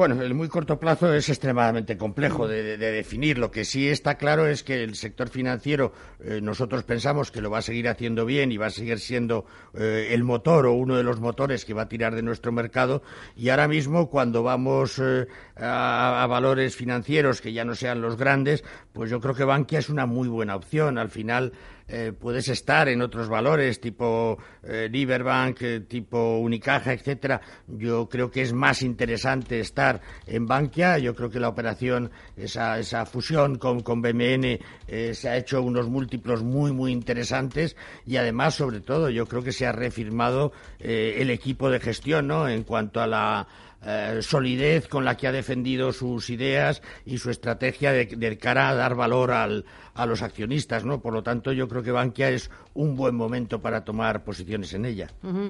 Bueno, 0.00 0.22
el 0.22 0.32
muy 0.32 0.48
corto 0.48 0.80
plazo 0.80 1.12
es 1.12 1.28
extremadamente 1.28 1.98
complejo 1.98 2.48
de, 2.48 2.62
de- 2.62 2.78
de 2.78 2.90
definir. 2.90 3.36
Lo 3.36 3.50
que 3.50 3.66
sí 3.66 3.86
está 3.86 4.14
claro 4.14 4.46
es 4.46 4.62
que 4.62 4.82
el 4.82 4.94
sector 4.94 5.28
financiero 5.28 5.92
eh, 6.20 6.40
nosotros 6.42 6.84
pensamos 6.84 7.30
que 7.30 7.42
lo 7.42 7.50
va 7.50 7.58
a 7.58 7.60
seguir 7.60 7.86
haciendo 7.86 8.24
bien 8.24 8.50
y 8.50 8.56
va 8.56 8.68
a 8.68 8.70
seguir 8.70 8.98
siendo 8.98 9.44
eh, 9.74 10.08
el 10.12 10.24
motor 10.24 10.64
o 10.64 10.72
uno 10.72 10.96
de 10.96 11.02
los 11.02 11.20
motores 11.20 11.66
que 11.66 11.74
va 11.74 11.82
a 11.82 11.88
tirar 11.90 12.14
de 12.14 12.22
nuestro 12.22 12.50
mercado. 12.50 13.02
Y 13.36 13.50
ahora 13.50 13.68
mismo, 13.68 14.08
cuando 14.08 14.42
vamos 14.42 14.98
eh, 15.04 15.26
a, 15.58 16.22
a 16.22 16.26
valores 16.26 16.74
financieros 16.76 17.42
que 17.42 17.52
ya 17.52 17.66
no 17.66 17.74
sean 17.74 18.00
los 18.00 18.16
grandes, 18.16 18.64
pues 18.94 19.10
yo 19.10 19.20
creo 19.20 19.34
que 19.34 19.44
Bankia 19.44 19.80
es 19.80 19.90
una 19.90 20.06
muy 20.06 20.28
buena 20.28 20.56
opción. 20.56 20.96
Al 20.96 21.10
final 21.10 21.52
eh, 21.90 22.12
puedes 22.12 22.48
estar 22.48 22.88
en 22.88 23.02
otros 23.02 23.28
valores 23.28 23.80
tipo 23.80 24.38
eh, 24.62 24.88
Liberbank, 24.90 25.62
eh, 25.62 25.80
tipo 25.80 26.38
Unicaja, 26.38 26.92
etcétera. 26.92 27.40
Yo 27.66 28.08
creo 28.08 28.30
que 28.30 28.42
es 28.42 28.52
más 28.52 28.82
interesante 28.82 29.60
estar 29.60 30.00
en 30.26 30.46
Bankia. 30.46 30.98
Yo 30.98 31.14
creo 31.14 31.30
que 31.30 31.40
la 31.40 31.48
operación, 31.48 32.10
esa, 32.36 32.78
esa 32.78 33.06
fusión 33.06 33.58
con, 33.58 33.80
con 33.80 34.00
BMN, 34.00 34.58
eh, 34.86 35.14
se 35.14 35.28
ha 35.28 35.36
hecho 35.36 35.62
unos 35.62 35.88
múltiplos 35.88 36.42
muy, 36.42 36.72
muy 36.72 36.92
interesantes 36.92 37.76
y 38.06 38.16
además, 38.16 38.54
sobre 38.54 38.80
todo, 38.80 39.10
yo 39.10 39.26
creo 39.26 39.42
que 39.42 39.52
se 39.52 39.66
ha 39.66 39.72
reafirmado 39.72 40.52
eh, 40.78 41.16
el 41.18 41.30
equipo 41.30 41.70
de 41.70 41.80
gestión, 41.80 42.28
¿no? 42.28 42.48
En 42.48 42.62
cuanto 42.62 43.00
a 43.00 43.06
la 43.06 43.48
eh, 43.84 44.18
solidez 44.20 44.88
con 44.88 45.04
la 45.04 45.16
que 45.16 45.26
ha 45.26 45.32
defendido 45.32 45.92
sus 45.92 46.30
ideas 46.30 46.82
y 47.06 47.18
su 47.18 47.30
estrategia 47.30 47.92
de, 47.92 48.06
de 48.06 48.38
cara 48.38 48.68
a 48.68 48.74
dar 48.74 48.94
valor 48.94 49.30
al, 49.30 49.64
a 49.94 50.06
los 50.06 50.22
accionistas, 50.22 50.84
¿no? 50.84 51.00
Por 51.00 51.12
lo 51.12 51.22
tanto, 51.22 51.52
yo 51.52 51.68
creo 51.68 51.82
que 51.82 51.90
Bankia 51.90 52.30
es 52.30 52.50
un 52.74 52.96
buen 52.96 53.14
momento 53.14 53.60
para 53.60 53.84
tomar 53.84 54.22
posiciones 54.22 54.72
en 54.74 54.84
ella. 54.84 55.08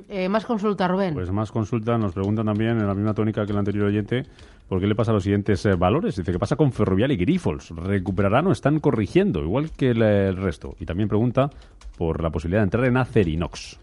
Eh, 0.08 0.28
más 0.28 0.44
consulta, 0.46 0.88
Rubén. 0.88 1.14
Pues 1.14 1.30
más 1.30 1.50
consultas 1.50 1.98
nos 1.98 2.12
preguntan 2.12 2.46
también 2.46 2.78
en 2.78 2.86
la 2.86 2.94
misma 2.94 3.14
tónica 3.14 3.44
que 3.44 3.52
el 3.52 3.58
anterior 3.58 3.86
oyente 3.86 4.24
por 4.68 4.80
qué 4.80 4.86
le 4.86 4.94
pasa 4.94 5.10
a 5.10 5.14
los 5.14 5.24
siguientes 5.24 5.66
eh, 5.66 5.74
valores. 5.74 6.14
Dice, 6.14 6.30
¿qué 6.30 6.38
pasa 6.38 6.54
con 6.54 6.72
Ferrovial 6.72 7.10
y 7.10 7.16
Grifols? 7.16 7.70
¿Recuperarán 7.70 8.46
o 8.46 8.52
están 8.52 8.78
corrigiendo? 8.78 9.40
Igual 9.40 9.72
que 9.72 9.90
el, 9.90 10.02
el 10.02 10.36
resto. 10.36 10.76
Y 10.78 10.86
también 10.86 11.08
pregunta 11.08 11.50
por 11.98 12.22
la 12.22 12.30
posibilidad 12.30 12.60
de 12.60 12.64
entrar 12.64 12.84
en 12.84 12.96
Acerinox. 12.96 13.78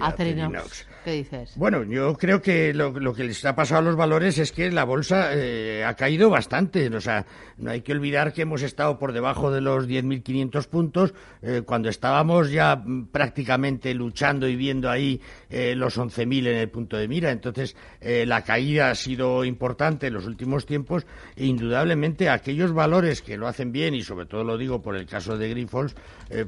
Acerinox. 0.00 0.86
¿Qué 1.06 1.12
dices? 1.12 1.52
Bueno, 1.54 1.84
yo 1.84 2.14
creo 2.14 2.42
que 2.42 2.74
lo, 2.74 2.90
lo 2.90 3.14
que 3.14 3.22
les 3.22 3.44
ha 3.44 3.54
pasado 3.54 3.78
a 3.78 3.84
los 3.84 3.94
valores 3.94 4.38
es 4.38 4.50
que 4.50 4.72
la 4.72 4.82
bolsa 4.82 5.28
eh, 5.34 5.84
ha 5.84 5.94
caído 5.94 6.30
bastante. 6.30 6.88
O 6.88 7.00
sea, 7.00 7.24
no 7.58 7.70
hay 7.70 7.82
que 7.82 7.92
olvidar 7.92 8.32
que 8.32 8.42
hemos 8.42 8.62
estado 8.62 8.98
por 8.98 9.12
debajo 9.12 9.52
de 9.52 9.60
los 9.60 9.86
10.500 9.86 10.66
puntos 10.66 11.14
eh, 11.42 11.62
cuando 11.64 11.88
estábamos 11.88 12.50
ya 12.50 12.82
prácticamente 13.12 13.94
luchando 13.94 14.48
y 14.48 14.56
viendo 14.56 14.90
ahí 14.90 15.20
eh, 15.48 15.76
los 15.76 15.96
11.000 15.96 16.48
en 16.48 16.56
el 16.56 16.70
punto 16.70 16.96
de 16.96 17.06
mira. 17.06 17.30
Entonces, 17.30 17.76
eh, 18.00 18.26
la 18.26 18.42
caída 18.42 18.90
ha 18.90 18.96
sido 18.96 19.44
importante 19.44 20.08
en 20.08 20.14
los 20.14 20.26
últimos 20.26 20.66
tiempos 20.66 21.06
e 21.36 21.46
indudablemente 21.46 22.28
aquellos 22.28 22.72
valores 22.72 23.22
que 23.22 23.36
lo 23.36 23.46
hacen 23.46 23.70
bien, 23.70 23.94
y 23.94 24.02
sobre 24.02 24.26
todo 24.26 24.42
lo 24.42 24.58
digo 24.58 24.82
por 24.82 24.96
el 24.96 25.06
caso 25.06 25.38
de 25.38 25.50
Grifols, 25.50 25.94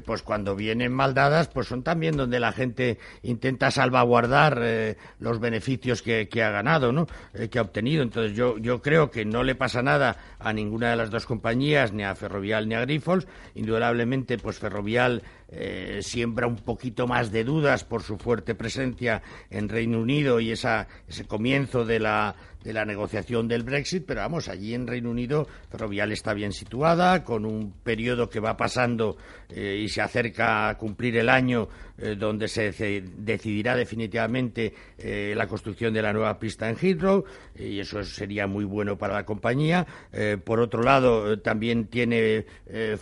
pues 0.05 0.23
cuando 0.23 0.57
vienen 0.57 0.91
mal 0.91 1.13
dadas, 1.13 1.47
pues 1.47 1.67
son 1.67 1.83
también 1.83 2.17
donde 2.17 2.41
la 2.41 2.51
gente 2.51 2.97
intenta 3.23 3.71
salvaguardar 3.71 4.48
eh, 4.61 4.97
los 5.19 5.39
beneficios 5.39 6.01
que, 6.01 6.27
ha 6.43 6.49
ganado, 6.51 6.91
¿no? 6.91 7.07
Eh, 7.33 7.49
que 7.49 7.59
ha 7.59 7.61
obtenido. 7.61 8.03
Entonces 8.03 8.35
yo, 8.35 8.57
yo 8.57 8.81
creo 8.81 9.11
que 9.11 9.25
no 9.25 9.43
le 9.43 9.55
pasa 9.55 9.81
nada 9.81 10.17
a 10.39 10.53
ninguna 10.53 10.89
de 10.91 10.95
las 10.95 11.09
dos 11.09 11.25
compañías, 11.25 11.93
ni 11.93 12.03
a 12.03 12.15
Ferrovial 12.15 12.67
ni 12.67 12.75
a 12.75 12.81
Grifols. 12.81 13.27
Indudablemente, 13.55 14.37
pues 14.37 14.59
Ferrovial 14.59 15.23
eh, 15.51 15.99
siembra 16.01 16.47
un 16.47 16.57
poquito 16.57 17.07
más 17.07 17.31
de 17.31 17.43
dudas 17.43 17.83
por 17.83 18.03
su 18.03 18.17
fuerte 18.17 18.55
presencia 18.55 19.21
en 19.49 19.69
Reino 19.69 19.99
Unido 19.99 20.39
y 20.39 20.51
esa, 20.51 20.87
ese 21.07 21.25
comienzo 21.25 21.85
de 21.85 21.99
la, 21.99 22.35
de 22.63 22.73
la 22.73 22.85
negociación 22.85 23.47
del 23.47 23.63
Brexit, 23.63 24.03
pero 24.05 24.21
vamos, 24.21 24.49
allí 24.49 24.73
en 24.73 24.85
Reino 24.85 25.09
Unido 25.09 25.47
Ferrovial 25.69 26.11
está 26.11 26.33
bien 26.33 26.51
situada, 26.51 27.23
con 27.23 27.45
un 27.45 27.71
periodo 27.71 28.29
que 28.29 28.39
va 28.39 28.57
pasando 28.57 29.17
eh, 29.49 29.79
y 29.81 29.87
se 29.87 30.01
acerca 30.01 30.69
a 30.69 30.77
cumplir 30.77 31.17
el 31.17 31.29
año 31.29 31.69
eh, 31.97 32.15
donde 32.17 32.47
se 32.47 32.71
decidirá 33.17 33.75
definitivamente 33.75 34.73
eh, 34.97 35.33
la 35.37 35.47
construcción 35.47 35.93
de 35.93 36.01
la 36.01 36.11
nueva 36.11 36.37
pista 36.37 36.69
en 36.69 36.75
Heathrow, 36.75 37.23
y 37.57 37.79
eso 37.79 38.03
sería 38.03 38.45
muy 38.45 38.65
bueno 38.65 38.97
para 38.97 39.13
la 39.13 39.25
compañía. 39.25 39.85
Por 40.43 40.59
otro 40.59 40.81
lado, 40.81 41.39
también 41.39 41.87
tiene 41.87 42.45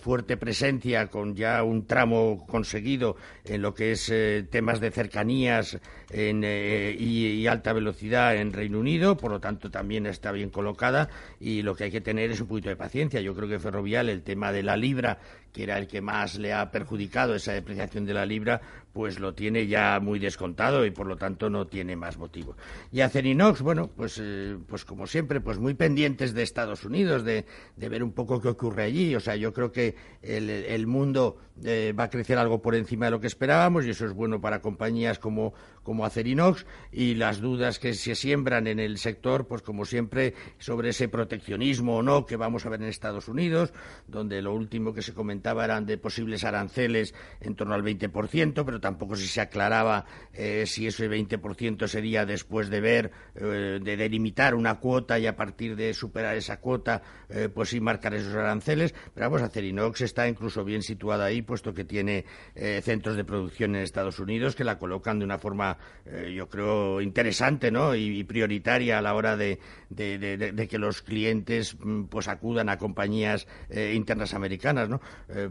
fuerte 0.01 0.35
presencia 0.35 1.07
con 1.07 1.35
ya 1.35 1.63
un 1.63 1.85
tramo 1.85 2.36
conseguido 2.45 3.15
en 3.45 3.61
lo 3.61 3.73
que 3.73 3.91
es 3.91 4.09
eh, 4.09 4.45
temas 4.49 4.79
de 4.79 4.91
cercanías 4.91 5.79
en, 6.11 6.43
eh, 6.43 6.95
y, 6.97 7.47
alta 7.47 7.73
velocidad 7.73 8.35
en 8.35 8.53
Reino 8.53 8.79
Unido, 8.79 9.17
por 9.17 9.31
lo 9.31 9.39
tanto 9.39 9.71
también 9.71 10.05
está 10.05 10.31
bien 10.31 10.49
colocada 10.49 11.09
y 11.39 11.61
lo 11.61 11.75
que 11.75 11.85
hay 11.85 11.91
que 11.91 12.01
tener 12.01 12.31
es 12.31 12.41
un 12.41 12.47
poquito 12.47 12.69
de 12.69 12.75
paciencia. 12.75 13.21
Yo 13.21 13.35
creo 13.35 13.47
que 13.49 13.59
Ferrovial, 13.59 14.09
el 14.09 14.23
tema 14.23 14.51
de 14.51 14.63
la 14.63 14.77
libra, 14.77 15.19
que 15.53 15.63
era 15.63 15.77
el 15.77 15.87
que 15.87 16.01
más 16.01 16.37
le 16.37 16.53
ha 16.53 16.71
perjudicado 16.71 17.35
esa 17.35 17.53
depreciación 17.53 18.05
de 18.05 18.13
la 18.13 18.25
libra, 18.25 18.61
pues 18.93 19.19
lo 19.19 19.33
tiene 19.33 19.67
ya 19.67 19.99
muy 19.99 20.19
descontado 20.19 20.85
y 20.85 20.91
por 20.91 21.07
lo 21.07 21.17
tanto 21.17 21.49
no 21.49 21.67
tiene 21.67 21.95
más 21.95 22.17
motivo. 22.17 22.55
Y 22.91 23.01
Acerinox, 23.01 23.61
bueno, 23.61 23.89
pues, 23.95 24.19
eh, 24.21 24.57
pues 24.67 24.85
como 24.85 25.07
siempre, 25.07 25.41
pues 25.41 25.59
muy 25.59 25.73
pendientes 25.73 26.33
de 26.33 26.43
Estados 26.43 26.83
Unidos, 26.83 27.23
de, 27.23 27.45
de 27.75 27.89
ver 27.89 28.03
un 28.03 28.11
poco 28.11 28.41
qué 28.41 28.49
ocurre 28.49 28.83
allí. 28.83 29.15
O 29.15 29.19
sea, 29.19 29.35
yo 29.35 29.53
creo 29.53 29.71
que 29.71 29.95
el 30.21 30.87
mundo 30.87 31.37
eh, 31.63 31.93
va 31.97 32.05
a 32.05 32.09
crecer 32.09 32.37
algo 32.37 32.61
por 32.61 32.75
encima 32.75 33.05
de 33.05 33.11
lo 33.11 33.19
que 33.19 33.27
esperábamos 33.27 33.85
y 33.85 33.91
eso 33.91 34.05
es 34.05 34.13
bueno 34.13 34.39
para 34.41 34.61
compañías 34.61 35.19
como, 35.19 35.53
como 35.83 36.05
Acerinox 36.05 36.65
y 36.91 37.15
las 37.15 37.41
dudas 37.41 37.79
que 37.79 37.93
se 37.93 38.15
siembran 38.15 38.67
en 38.67 38.79
el 38.79 38.97
sector, 38.97 39.47
pues 39.47 39.61
como 39.61 39.85
siempre, 39.85 40.33
sobre 40.57 40.89
ese 40.89 41.07
proteccionismo 41.07 41.97
o 41.97 42.03
no 42.03 42.25
que 42.25 42.35
vamos 42.35 42.65
a 42.65 42.69
ver 42.69 42.81
en 42.81 42.87
Estados 42.87 43.27
Unidos, 43.27 43.73
donde 44.07 44.41
lo 44.41 44.53
último 44.53 44.93
que 44.93 45.01
se 45.01 45.13
comentaba 45.13 45.65
eran 45.65 45.85
de 45.85 45.97
posibles 45.97 46.43
aranceles 46.43 47.13
en 47.41 47.55
torno 47.55 47.73
al 47.73 47.83
20%, 47.83 48.65
pero 48.65 48.79
tampoco 48.79 49.15
se 49.15 49.41
aclaraba 49.41 50.05
eh, 50.33 50.65
si 50.65 50.87
ese 50.87 51.09
20% 51.09 51.87
sería 51.87 52.25
después 52.25 52.69
de 52.69 52.81
ver, 52.81 53.11
eh, 53.35 53.79
de 53.81 53.97
delimitar 53.97 54.55
una 54.55 54.79
cuota 54.79 55.19
y 55.19 55.27
a 55.27 55.35
partir 55.35 55.75
de 55.75 55.93
superar 55.93 56.35
esa 56.35 56.59
cuota, 56.59 57.01
eh, 57.29 57.49
pues 57.53 57.69
sí 57.69 57.79
marcar 57.79 58.13
esos 58.13 58.33
aranceles. 58.33 58.93
Pero 59.13 59.29
vamos, 59.29 59.41
Acerinox 59.41 60.01
está 60.01 60.27
incluso 60.27 60.63
bien 60.63 60.81
situada 60.81 61.25
ahí, 61.25 61.41
puesto 61.47 61.73
que 61.73 61.83
tiene 61.83 62.25
eh, 62.53 62.81
centros 62.83 63.15
de 63.15 63.23
producción 63.23 63.75
en 63.75 63.81
Estados 63.81 64.19
Unidos 64.19 64.55
que 64.55 64.63
la 64.63 64.77
colocan 64.77 65.17
de 65.17 65.25
una 65.25 65.39
forma 65.39 65.77
eh, 66.05 66.31
yo 66.35 66.47
creo, 66.47 67.01
interesante 67.01 67.71
¿no? 67.71 67.95
y, 67.95 68.23
prioritaria 68.25 68.99
a 68.99 69.01
la 69.01 69.15
hora 69.15 69.35
de, 69.35 69.59
de, 69.89 70.67
que 70.69 70.77
los 70.77 71.01
clientes 71.01 71.75
mm, 71.79 72.03
pues 72.03 72.27
acudan 72.27 72.69
a 72.69 72.77
compañías 72.77 73.47
eh, 73.69 73.93
internas 73.95 74.35
americanas. 74.35 74.89
¿no? 74.89 75.01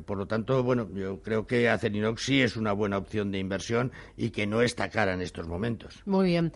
Por 0.04 0.18
lo 0.18 0.26
tanto, 0.26 0.62
bueno, 0.62 0.88
yo 0.94 1.22
creo 1.22 1.46
que 1.46 1.68
Acerinox 1.68 2.22
sí 2.22 2.42
es 2.42 2.56
una 2.56 2.72
buena 2.72 2.98
opción 2.98 3.32
de 3.32 3.38
inversión 3.38 3.90
y 4.16 4.30
que 4.30 4.46
no 4.46 4.60
está 4.60 4.90
cara 4.90 5.14
en 5.14 5.22
estos 5.22 5.48
momentos. 5.48 6.02
Muy 6.04 6.26
bien. 6.26 6.52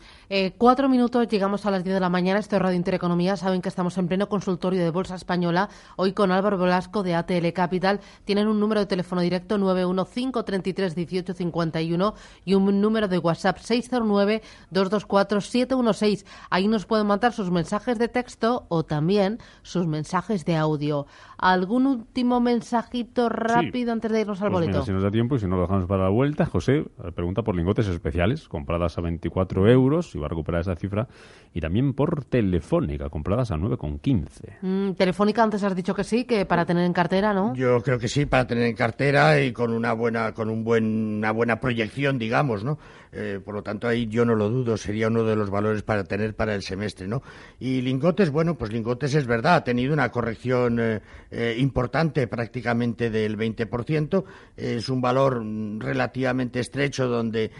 cuatro 0.58 0.88
minutos, 0.88 1.26
llegamos 1.28 1.64
a 1.64 1.70
las 1.70 1.82
diez 1.82 1.94
de 1.94 2.00
la 2.00 2.10
mañana. 2.10 2.38
Esto 2.38 2.56
es 2.56 2.62
Radio 2.62 2.76
Intereconomía. 2.76 3.36
Saben 3.36 3.62
que 3.62 3.70
estamos 3.70 3.96
en 3.96 4.06
pleno 4.06 4.28
consultorio 4.28 4.82
de 4.84 4.90
Bolsa 4.90 5.14
Española. 5.14 5.70
Hoy 5.96 6.12
con 6.12 6.30
Álvaro 6.30 6.58
Velasco 6.58 7.02
de 7.02 7.14
ATL 7.14 7.52
Capital. 7.54 8.00
Tienen 8.26 8.46
un 8.46 8.60
número 8.60 8.80
de 8.80 8.86
teléfono 8.86 9.22
directo 9.30 9.56
915331851 9.58 12.14
y 12.44 12.54
un 12.54 12.80
número 12.80 13.06
de 13.06 13.18
WhatsApp 13.18 13.58
609224716. 13.58 16.26
Ahí 16.50 16.66
nos 16.66 16.86
pueden 16.86 17.06
mandar 17.06 17.32
sus 17.32 17.52
mensajes 17.52 17.96
de 17.98 18.08
texto 18.08 18.66
o 18.68 18.82
también 18.82 19.38
sus 19.62 19.86
mensajes 19.86 20.44
de 20.44 20.56
audio. 20.56 21.06
¿Algún 21.38 21.86
último 21.86 22.40
mensajito 22.40 23.28
rápido 23.28 23.92
antes 23.92 24.10
de 24.10 24.22
irnos 24.22 24.42
al 24.42 24.50
pues 24.50 24.66
boleto? 24.66 24.84
si 24.84 24.90
nos 24.92 25.04
da 25.04 25.10
tiempo 25.10 25.36
y 25.36 25.38
si 25.38 25.46
no 25.46 25.56
lo 25.56 25.62
dejamos 25.62 25.86
para 25.86 26.04
la 26.04 26.10
vuelta, 26.10 26.44
José 26.44 26.78
eh, 26.78 26.84
pregunta 27.14 27.42
por 27.42 27.56
lingotes 27.56 27.86
especiales 27.86 28.46
compradas 28.48 28.98
a 28.98 29.00
24 29.00 29.70
euros 29.70 30.12
y 30.14 30.18
va 30.18 30.26
a 30.26 30.28
recuperar 30.28 30.60
esa 30.62 30.74
cifra 30.74 31.06
y 31.54 31.60
también 31.60 31.94
por 31.94 32.24
Telefónica 32.24 33.08
compradas 33.08 33.52
a 33.52 33.56
9,15. 33.56 34.58
Mm, 34.62 34.94
telefónica 34.94 35.42
antes 35.42 35.62
has 35.62 35.76
dicho 35.76 35.94
que 35.94 36.04
sí, 36.04 36.24
que 36.24 36.46
para 36.46 36.64
tener 36.66 36.84
en 36.84 36.92
cartera, 36.92 37.32
¿no? 37.32 37.54
Yo 37.54 37.80
creo 37.82 37.98
que 37.98 38.08
sí, 38.08 38.26
para 38.26 38.46
tener 38.46 38.64
en 38.64 38.74
cartera 38.74 39.19
y 39.40 39.52
con 39.52 39.72
una 39.72 39.92
buena 39.92 40.32
con 40.32 40.48
un 40.50 40.64
buen 40.64 40.84
una 41.18 41.32
buena 41.32 41.60
proyección, 41.60 42.18
digamos, 42.18 42.64
¿no? 42.64 42.78
Eh, 43.12 43.40
por 43.44 43.54
lo 43.54 43.62
tanto, 43.62 43.88
ahí 43.88 44.06
yo 44.06 44.24
no 44.24 44.36
lo 44.36 44.48
dudo, 44.48 44.76
sería 44.76 45.08
uno 45.08 45.24
de 45.24 45.34
los 45.34 45.50
valores 45.50 45.82
para 45.82 46.04
tener 46.04 46.34
para 46.34 46.54
el 46.54 46.62
semestre, 46.62 47.08
¿no? 47.08 47.22
Y 47.58 47.82
lingotes, 47.82 48.30
bueno, 48.30 48.56
pues 48.56 48.72
lingotes 48.72 49.14
es 49.14 49.26
verdad, 49.26 49.56
ha 49.56 49.64
tenido 49.64 49.92
una 49.92 50.10
corrección 50.10 50.78
eh, 50.78 51.00
eh, 51.32 51.56
importante, 51.58 52.28
prácticamente 52.28 53.10
del 53.10 53.36
20%. 53.36 54.24
Es 54.56 54.88
un 54.88 55.00
valor 55.00 55.44
relativamente 55.78 56.60
estrecho 56.60 57.08
donde 57.08 57.50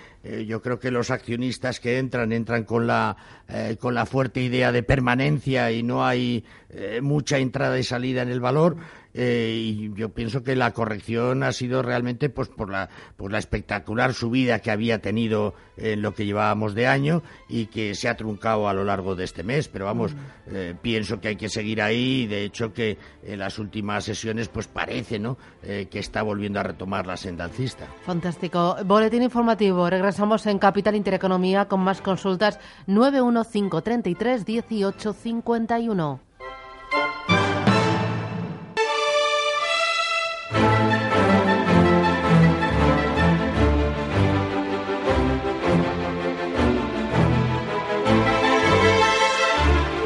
yo 0.47 0.61
creo 0.61 0.79
que 0.79 0.91
los 0.91 1.11
accionistas 1.11 1.81
que 1.81 1.97
entran 1.99 2.33
entran 2.33 2.65
con 2.65 2.87
la, 2.87 3.17
con 3.79 3.95
la 3.95 4.05
fuerte 4.05 4.43
idea 4.43 4.71
de 4.71 4.83
permanencia 4.83 5.73
y 5.73 5.83
no 5.83 6.05
hay 6.05 6.45
mucha 7.01 7.39
entrada 7.39 7.79
y 7.79 7.83
salida 7.83 8.21
en 8.21 8.29
el 8.29 8.41
valor. 8.41 8.77
Eh, 9.15 9.55
y 9.61 9.93
yo 9.95 10.11
pienso 10.11 10.43
que 10.43 10.55
la 10.55 10.73
corrección 10.73 11.43
ha 11.43 11.53
sido 11.53 11.83
realmente 11.83 12.29
pues 12.29 12.49
por 12.49 12.71
la 12.71 12.89
por 13.17 13.33
la 13.33 13.39
espectacular 13.39 14.15
subida 14.15 14.61
que 14.61 14.71
había 14.71 15.01
tenido 15.01 15.55
en 15.77 16.03
lo 16.03 16.15
que 16.15 16.27
llevábamos 16.27 16.75
de 16.75 16.87
año 16.87 17.23
y 17.49 17.67
que 17.67 17.95
se 17.95 18.09
ha 18.09 18.17
truncado 18.17 18.69
a 18.69 18.75
lo 18.75 18.85
largo 18.85 19.17
de 19.17 19.25
este 19.25 19.43
mes. 19.43 19.69
Pero 19.69 19.87
vamos 19.87 20.15
mm. 20.15 20.19
eh, 20.55 20.75
pienso 20.81 21.21
que 21.21 21.29
hay 21.29 21.37
que 21.37 21.49
seguir 21.49 21.83
ahí 21.83 22.23
y 22.23 22.27
de 22.27 22.45
hecho 22.45 22.73
que 22.73 22.99
en 23.25 23.41
las 23.41 23.59
últimas 23.59 24.05
sesiones 24.05 24.49
pues 24.49 24.69
parece 24.69 25.19
no 25.19 25.39
eh, 25.63 25.89
que 25.91 25.99
está 25.99 26.23
volviendo 26.23 26.61
a 26.61 26.63
retomar 26.63 27.07
la 27.07 27.17
senda 27.17 27.45
alcista. 27.45 27.87
Fantástico. 28.05 28.77
Boletín 28.85 29.23
informativo. 29.23 29.91
Regresamos 29.91 30.47
en 30.47 30.59
Capital 30.59 30.95
Intereconomía 30.95 31.67
con 31.67 31.81
más 31.81 32.01
consultas. 32.01 32.61
91533 32.87 34.47
1851 34.47 36.21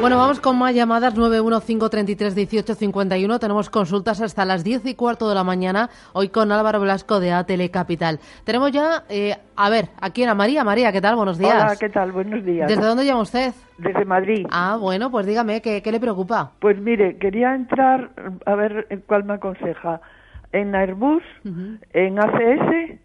Bueno, 0.05 0.19
vamos 0.19 0.39
con 0.39 0.59
más 0.59 0.75
llamadas 0.75 1.17
915331851. 1.17 3.39
Tenemos 3.39 3.71
consultas 3.71 4.21
hasta 4.21 4.45
las 4.45 4.63
10 4.63 4.85
y 4.85 4.93
cuarto 4.93 5.27
de 5.27 5.33
la 5.33 5.43
mañana, 5.43 5.89
hoy 6.13 6.29
con 6.29 6.51
Álvaro 6.51 6.79
Blasco 6.79 7.19
de 7.19 7.31
ATL 7.31 7.71
Capital. 7.71 8.19
Tenemos 8.43 8.71
ya, 8.71 9.03
eh, 9.09 9.35
a 9.55 9.69
ver, 9.71 9.85
aquí 9.99 10.21
en 10.21 10.37
María. 10.37 10.63
María, 10.63 10.91
¿qué 10.91 11.01
tal? 11.01 11.15
Buenos 11.15 11.39
días. 11.39 11.55
Hola, 11.55 11.75
¿qué 11.79 11.89
tal? 11.89 12.11
Buenos 12.11 12.45
días. 12.45 12.67
¿Desde 12.67 12.85
dónde 12.85 13.03
llama 13.03 13.21
usted? 13.21 13.55
Desde 13.79 14.05
Madrid. 14.05 14.45
Ah, 14.51 14.77
bueno, 14.79 15.09
pues 15.09 15.25
dígame, 15.25 15.59
¿qué, 15.63 15.81
le 15.83 15.99
preocupa? 15.99 16.51
Pues 16.59 16.79
mire, 16.79 17.17
quería 17.17 17.55
entrar, 17.55 18.11
a 18.45 18.53
ver 18.53 19.01
cuál 19.07 19.23
me 19.23 19.33
aconseja. 19.33 20.01
¿En 20.51 20.75
Airbus, 20.75 21.23
en 21.93 22.19
ACS 22.19 22.99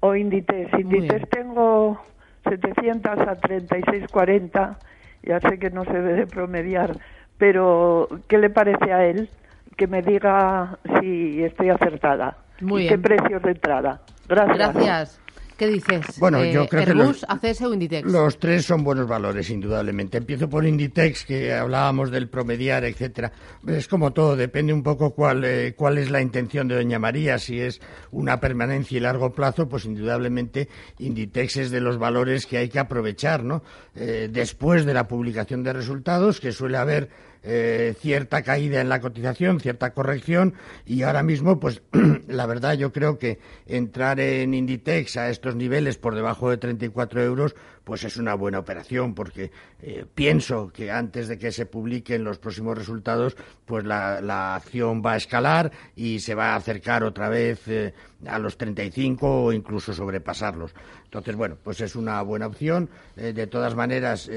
o 0.00 0.14
Inditex? 0.14 0.70
Inditex 0.78 1.30
tengo 1.30 1.98
700 2.44 3.26
a 3.26 3.36
3640 3.36 4.78
ya 5.22 5.40
sé 5.40 5.58
que 5.58 5.70
no 5.70 5.84
se 5.84 6.00
debe 6.00 6.26
promediar, 6.26 6.96
pero 7.38 8.08
¿qué 8.28 8.38
le 8.38 8.50
parece 8.50 8.92
a 8.92 9.04
él? 9.04 9.28
Que 9.76 9.86
me 9.86 10.02
diga 10.02 10.78
si 11.00 11.42
estoy 11.42 11.70
acertada. 11.70 12.36
Muy 12.60 12.84
y 12.84 12.88
¿Qué 12.88 12.98
precios 12.98 13.42
de 13.42 13.52
entrada? 13.52 14.02
Gracias. 14.28 14.74
Gracias. 14.74 15.21
¿Qué 15.62 15.68
dices? 15.68 16.18
Bueno, 16.18 16.44
yo 16.44 16.64
eh, 16.64 16.68
creo 16.68 16.84
que 16.86 16.92
los, 16.92 17.24
ACS 17.28 17.60
o 17.62 17.72
Inditex. 17.72 18.10
Los 18.10 18.36
tres 18.40 18.64
son 18.64 18.82
buenos 18.82 19.06
valores, 19.06 19.48
indudablemente. 19.48 20.18
Empiezo 20.18 20.48
por 20.48 20.66
Inditex, 20.66 21.24
que 21.24 21.52
hablábamos 21.52 22.10
del 22.10 22.28
promediar, 22.28 22.84
etcétera. 22.84 23.30
Es 23.68 23.86
como 23.86 24.12
todo, 24.12 24.34
depende 24.34 24.72
un 24.72 24.82
poco 24.82 25.14
cuál, 25.14 25.44
eh, 25.44 25.74
cuál 25.76 25.98
es 25.98 26.10
la 26.10 26.20
intención 26.20 26.66
de 26.66 26.74
Doña 26.74 26.98
María. 26.98 27.38
Si 27.38 27.60
es 27.60 27.80
una 28.10 28.40
permanencia 28.40 28.96
y 28.96 29.00
largo 29.02 29.32
plazo, 29.32 29.68
pues 29.68 29.84
indudablemente 29.84 30.68
Inditex 30.98 31.58
es 31.58 31.70
de 31.70 31.80
los 31.80 31.96
valores 31.96 32.44
que 32.46 32.58
hay 32.58 32.68
que 32.68 32.80
aprovechar, 32.80 33.44
¿no? 33.44 33.62
Eh, 33.94 34.28
después 34.32 34.84
de 34.84 34.94
la 34.94 35.06
publicación 35.06 35.62
de 35.62 35.74
resultados, 35.74 36.40
que 36.40 36.50
suele 36.50 36.76
haber 36.76 37.08
eh, 37.44 37.94
cierta 37.98 38.42
caída 38.42 38.80
en 38.80 38.88
la 38.88 39.00
cotización, 39.00 39.60
cierta 39.60 39.92
corrección 39.92 40.54
y 40.86 41.02
ahora 41.02 41.22
mismo, 41.22 41.58
pues 41.58 41.82
la 42.28 42.46
verdad 42.46 42.74
yo 42.74 42.92
creo 42.92 43.18
que 43.18 43.38
entrar 43.66 44.20
en 44.20 44.54
Inditex 44.54 45.16
a 45.16 45.28
estos 45.28 45.56
niveles 45.56 45.98
por 45.98 46.14
debajo 46.14 46.50
de 46.50 46.58
34 46.58 47.22
euros, 47.22 47.54
pues 47.84 48.04
es 48.04 48.16
una 48.16 48.34
buena 48.34 48.58
operación 48.58 49.14
porque 49.14 49.50
eh, 49.80 50.04
pienso 50.14 50.70
que 50.72 50.90
antes 50.90 51.28
de 51.28 51.38
que 51.38 51.50
se 51.50 51.66
publiquen 51.66 52.24
los 52.24 52.38
próximos 52.38 52.78
resultados, 52.78 53.36
pues 53.64 53.84
la, 53.84 54.54
acción 54.54 55.02
va 55.04 55.14
a 55.14 55.16
escalar 55.16 55.72
y 55.96 56.20
se 56.20 56.34
va 56.34 56.52
a 56.52 56.56
acercar 56.56 57.02
otra 57.02 57.28
vez 57.28 57.66
eh, 57.66 57.92
a 58.26 58.38
los 58.38 58.56
35 58.56 59.44
o 59.44 59.52
incluso 59.52 59.92
sobrepasarlos. 59.92 60.74
Entonces, 61.12 61.36
bueno, 61.36 61.58
pues 61.62 61.78
es 61.82 61.94
una 61.94 62.22
buena 62.22 62.46
opción. 62.46 62.88
de 63.14 63.46
todas 63.46 63.74
maneras, 63.74 64.30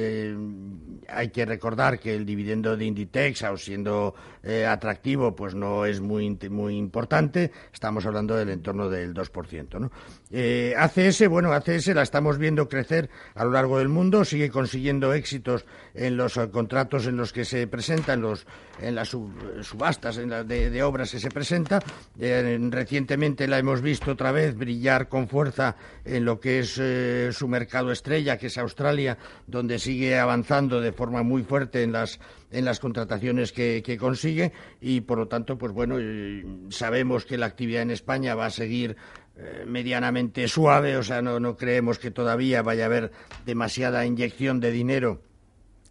hay 1.07 1.29
que 1.29 1.45
recordar 1.45 1.99
que 1.99 2.13
el 2.13 2.25
dividendo 2.25 2.75
de 2.75 2.83
Inditex, 2.83 3.43
aun 3.43 3.57
siendo 3.57 4.13
eh, 4.43 4.65
atractivo, 4.65 5.35
pues 5.35 5.55
no 5.55 5.85
es 5.85 6.01
muy, 6.01 6.37
muy 6.49 6.77
importante. 6.77 7.51
Estamos 7.73 8.05
hablando 8.05 8.35
del 8.35 8.49
entorno 8.49 8.89
del 8.89 9.13
2%. 9.13 9.79
¿no? 9.79 9.91
Eh, 10.29 10.75
ACS, 10.77 11.27
bueno, 11.27 11.51
ACS 11.51 11.87
la 11.87 12.03
estamos 12.03 12.37
viendo 12.37 12.69
crecer 12.69 13.09
a 13.33 13.43
lo 13.43 13.51
largo 13.51 13.79
del 13.79 13.89
mundo, 13.89 14.23
sigue 14.23 14.51
consiguiendo 14.51 15.13
éxitos 15.13 15.65
en 15.93 16.17
los 16.17 16.37
eh, 16.37 16.49
contratos 16.51 17.07
en 17.07 17.17
los 17.17 17.33
que 17.33 17.43
se 17.43 17.65
presenta, 17.67 18.13
en, 18.13 18.21
los, 18.21 18.45
en 18.79 18.93
las 18.93 19.09
subastas 19.09 20.17
de, 20.17 20.83
obras 20.83 21.11
que 21.11 21.19
se 21.19 21.31
presenta. 21.31 21.79
recientemente 22.19 23.47
la 23.47 23.57
hemos 23.57 23.81
visto 23.81 24.11
otra 24.11 24.31
vez 24.31 24.55
brillar 24.55 25.09
con 25.09 25.27
fuerza 25.27 25.75
en 26.03 26.25
lo 26.25 26.39
que 26.39 26.59
es 26.59 26.64
su 26.67 27.47
mercado 27.47 27.91
estrella, 27.91 28.37
que 28.37 28.47
es 28.47 28.57
Australia, 28.57 29.17
donde 29.47 29.79
sigue 29.79 30.17
avanzando 30.17 30.81
de 30.81 30.91
forma 30.91 31.23
muy 31.23 31.43
fuerte 31.43 31.83
en 31.83 31.91
las 31.91 32.19
en 32.51 32.65
las 32.65 32.79
contrataciones 32.79 33.51
que, 33.51 33.97
consigue. 33.99 34.53
Y 34.81 35.01
por 35.01 35.17
lo 35.17 35.27
tanto 35.27 35.57
pues 35.57 35.71
bueno 35.71 35.97
eh, 35.99 36.45
sabemos 36.69 37.25
que 37.25 37.37
la 37.37 37.47
actividad 37.47 37.81
en 37.81 37.91
España 37.91 38.35
va 38.35 38.47
a 38.47 38.51
seguir 38.51 38.95
eh, 39.37 39.65
medianamente 39.67 40.47
suave. 40.47 40.97
O 40.97 41.03
sea 41.03 41.21
no, 41.21 41.39
no 41.39 41.55
creemos 41.55 41.99
que 41.99 42.11
todavía 42.11 42.61
vaya 42.61 42.83
a 42.83 42.87
haber 42.87 43.11
demasiada 43.45 44.05
inyección 44.05 44.59
de 44.59 44.71
dinero 44.71 45.21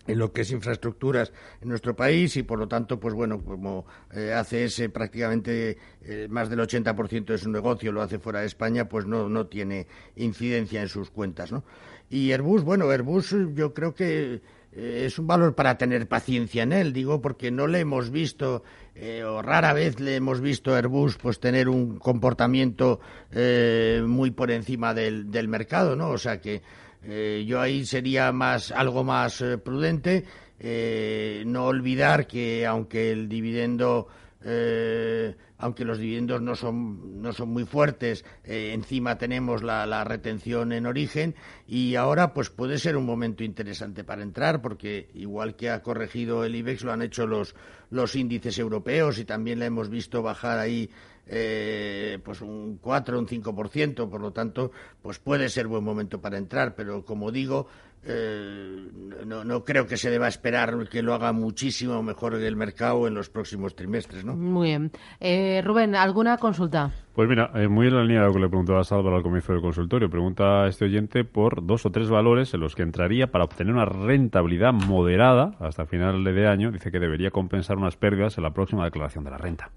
en 0.06 0.18
lo 0.18 0.32
que 0.32 0.42
es 0.42 0.50
infraestructuras 0.50 1.32
en 1.60 1.68
nuestro 1.68 1.96
país 1.96 2.36
y 2.36 2.42
por 2.42 2.58
lo 2.58 2.68
tanto 2.68 3.00
pues 3.00 3.14
bueno 3.14 3.42
como 3.42 3.86
eh, 4.12 4.32
ACS 4.32 4.88
prácticamente 4.92 5.78
más 6.28 6.50
del 6.50 6.60
80% 6.60 7.24
de 7.24 7.38
su 7.38 7.50
negocio 7.50 7.90
lo 7.90 8.02
hace 8.02 8.18
fuera 8.18 8.40
de 8.40 8.46
España 8.46 8.88
pues 8.88 9.06
no, 9.06 9.28
no 9.28 9.46
tiene 9.46 9.86
incidencia 10.16 10.82
en 10.82 10.88
sus 10.88 11.10
cuentas 11.10 11.50
¿no? 11.50 11.64
y 12.10 12.32
Airbus 12.32 12.62
bueno 12.62 12.90
Airbus 12.90 13.34
yo 13.54 13.72
creo 13.72 13.94
que 13.94 14.42
eh, 14.76 15.04
es 15.06 15.18
un 15.18 15.26
valor 15.26 15.54
para 15.54 15.78
tener 15.78 16.08
paciencia 16.08 16.64
en 16.64 16.72
él, 16.72 16.92
digo, 16.92 17.20
porque 17.20 17.50
no 17.52 17.68
le 17.68 17.80
hemos 17.80 18.10
visto, 18.10 18.64
eh, 18.96 19.22
o 19.22 19.40
rara 19.40 19.72
vez 19.72 20.00
le 20.00 20.16
hemos 20.16 20.40
visto 20.40 20.74
a 20.74 20.78
Airbus 20.78 21.16
pues 21.16 21.38
tener 21.38 21.68
un 21.68 21.98
comportamiento 21.98 22.98
eh, 23.30 24.02
muy 24.04 24.32
por 24.32 24.50
encima 24.50 24.92
del, 24.92 25.30
del, 25.30 25.46
mercado, 25.46 25.94
¿no? 25.94 26.10
O 26.10 26.18
sea 26.18 26.40
que 26.40 26.62
yo 27.46 27.60
ahí 27.60 27.84
sería 27.84 28.32
más 28.32 28.70
algo 28.70 29.04
más 29.04 29.42
prudente, 29.64 30.24
no 31.46 31.66
olvidar 31.66 32.26
que 32.26 32.64
aunque 32.66 33.10
el 33.10 33.28
dividendo 33.28 34.08
eh, 34.44 35.34
aunque 35.64 35.86
los 35.86 35.96
dividendos 35.96 36.42
no 36.42 36.56
son, 36.56 37.22
no 37.22 37.32
son 37.32 37.48
muy 37.48 37.64
fuertes, 37.64 38.22
eh, 38.44 38.72
encima 38.74 39.16
tenemos 39.16 39.62
la, 39.62 39.86
la, 39.86 40.04
retención 40.04 40.72
en 40.72 40.84
origen 40.84 41.34
y 41.66 41.94
ahora 41.94 42.34
pues 42.34 42.50
puede 42.50 42.76
ser 42.76 42.98
un 42.98 43.06
momento 43.06 43.42
interesante 43.42 44.04
para 44.04 44.22
entrar 44.22 44.60
porque 44.60 45.08
igual 45.14 45.56
que 45.56 45.70
ha 45.70 45.80
corregido 45.80 46.44
el 46.44 46.54
IBEX 46.54 46.84
lo 46.84 46.92
han 46.92 47.00
hecho 47.00 47.26
los, 47.26 47.54
los 47.88 48.14
índices 48.14 48.58
europeos 48.58 49.18
y 49.18 49.24
también 49.24 49.58
le 49.58 49.64
hemos 49.64 49.88
visto 49.88 50.22
bajar 50.22 50.58
ahí 50.58 50.90
eh, 51.26 52.18
pues 52.22 52.42
un 52.42 52.76
4 52.76 53.18
un 53.18 53.26
5%, 53.26 54.10
por 54.10 54.20
lo 54.20 54.32
tanto, 54.32 54.70
pues 55.00 55.18
puede 55.18 55.48
ser 55.48 55.66
buen 55.66 55.82
momento 55.82 56.20
para 56.20 56.36
entrar, 56.36 56.74
pero 56.74 57.06
como 57.06 57.32
digo, 57.32 57.68
eh, 58.06 58.88
no, 59.26 59.44
no, 59.44 59.64
creo 59.64 59.86
que 59.86 59.96
se 59.96 60.10
deba 60.10 60.28
esperar 60.28 60.88
que 60.88 61.02
lo 61.02 61.14
haga 61.14 61.32
muchísimo 61.32 62.02
mejor 62.02 62.34
el 62.34 62.56
mercado 62.56 63.06
en 63.06 63.14
los 63.14 63.30
próximos 63.30 63.74
trimestres. 63.74 64.24
¿no? 64.24 64.36
Muy 64.36 64.68
bien. 64.68 64.90
Eh, 65.20 65.62
Rubén, 65.64 65.94
¿alguna 65.94 66.36
consulta? 66.36 66.92
Pues 67.14 67.28
mira, 67.28 67.50
eh, 67.54 67.68
muy 67.68 67.86
en 67.86 67.94
la 67.94 68.02
línea 68.02 68.22
de 68.22 68.26
lo 68.26 68.34
que 68.34 68.40
le 68.40 68.48
preguntaba 68.48 68.80
a 68.80 68.94
Álvaro 68.94 69.16
al 69.16 69.22
comienzo 69.22 69.52
del 69.52 69.62
consultorio. 69.62 70.10
Pregunta 70.10 70.66
este 70.66 70.84
oyente 70.84 71.24
por 71.24 71.64
dos 71.64 71.86
o 71.86 71.90
tres 71.90 72.10
valores 72.10 72.52
en 72.54 72.60
los 72.60 72.74
que 72.74 72.82
entraría 72.82 73.28
para 73.28 73.44
obtener 73.44 73.72
una 73.72 73.84
rentabilidad 73.84 74.72
moderada 74.72 75.52
hasta 75.60 75.86
final 75.86 76.24
de 76.24 76.46
año. 76.48 76.72
Dice 76.72 76.90
que 76.90 76.98
debería 76.98 77.30
compensar 77.30 77.76
unas 77.76 77.96
pérdidas 77.96 78.36
en 78.36 78.44
la 78.44 78.52
próxima 78.52 78.84
declaración 78.84 79.24
de 79.24 79.30
la 79.30 79.38
renta. 79.38 79.70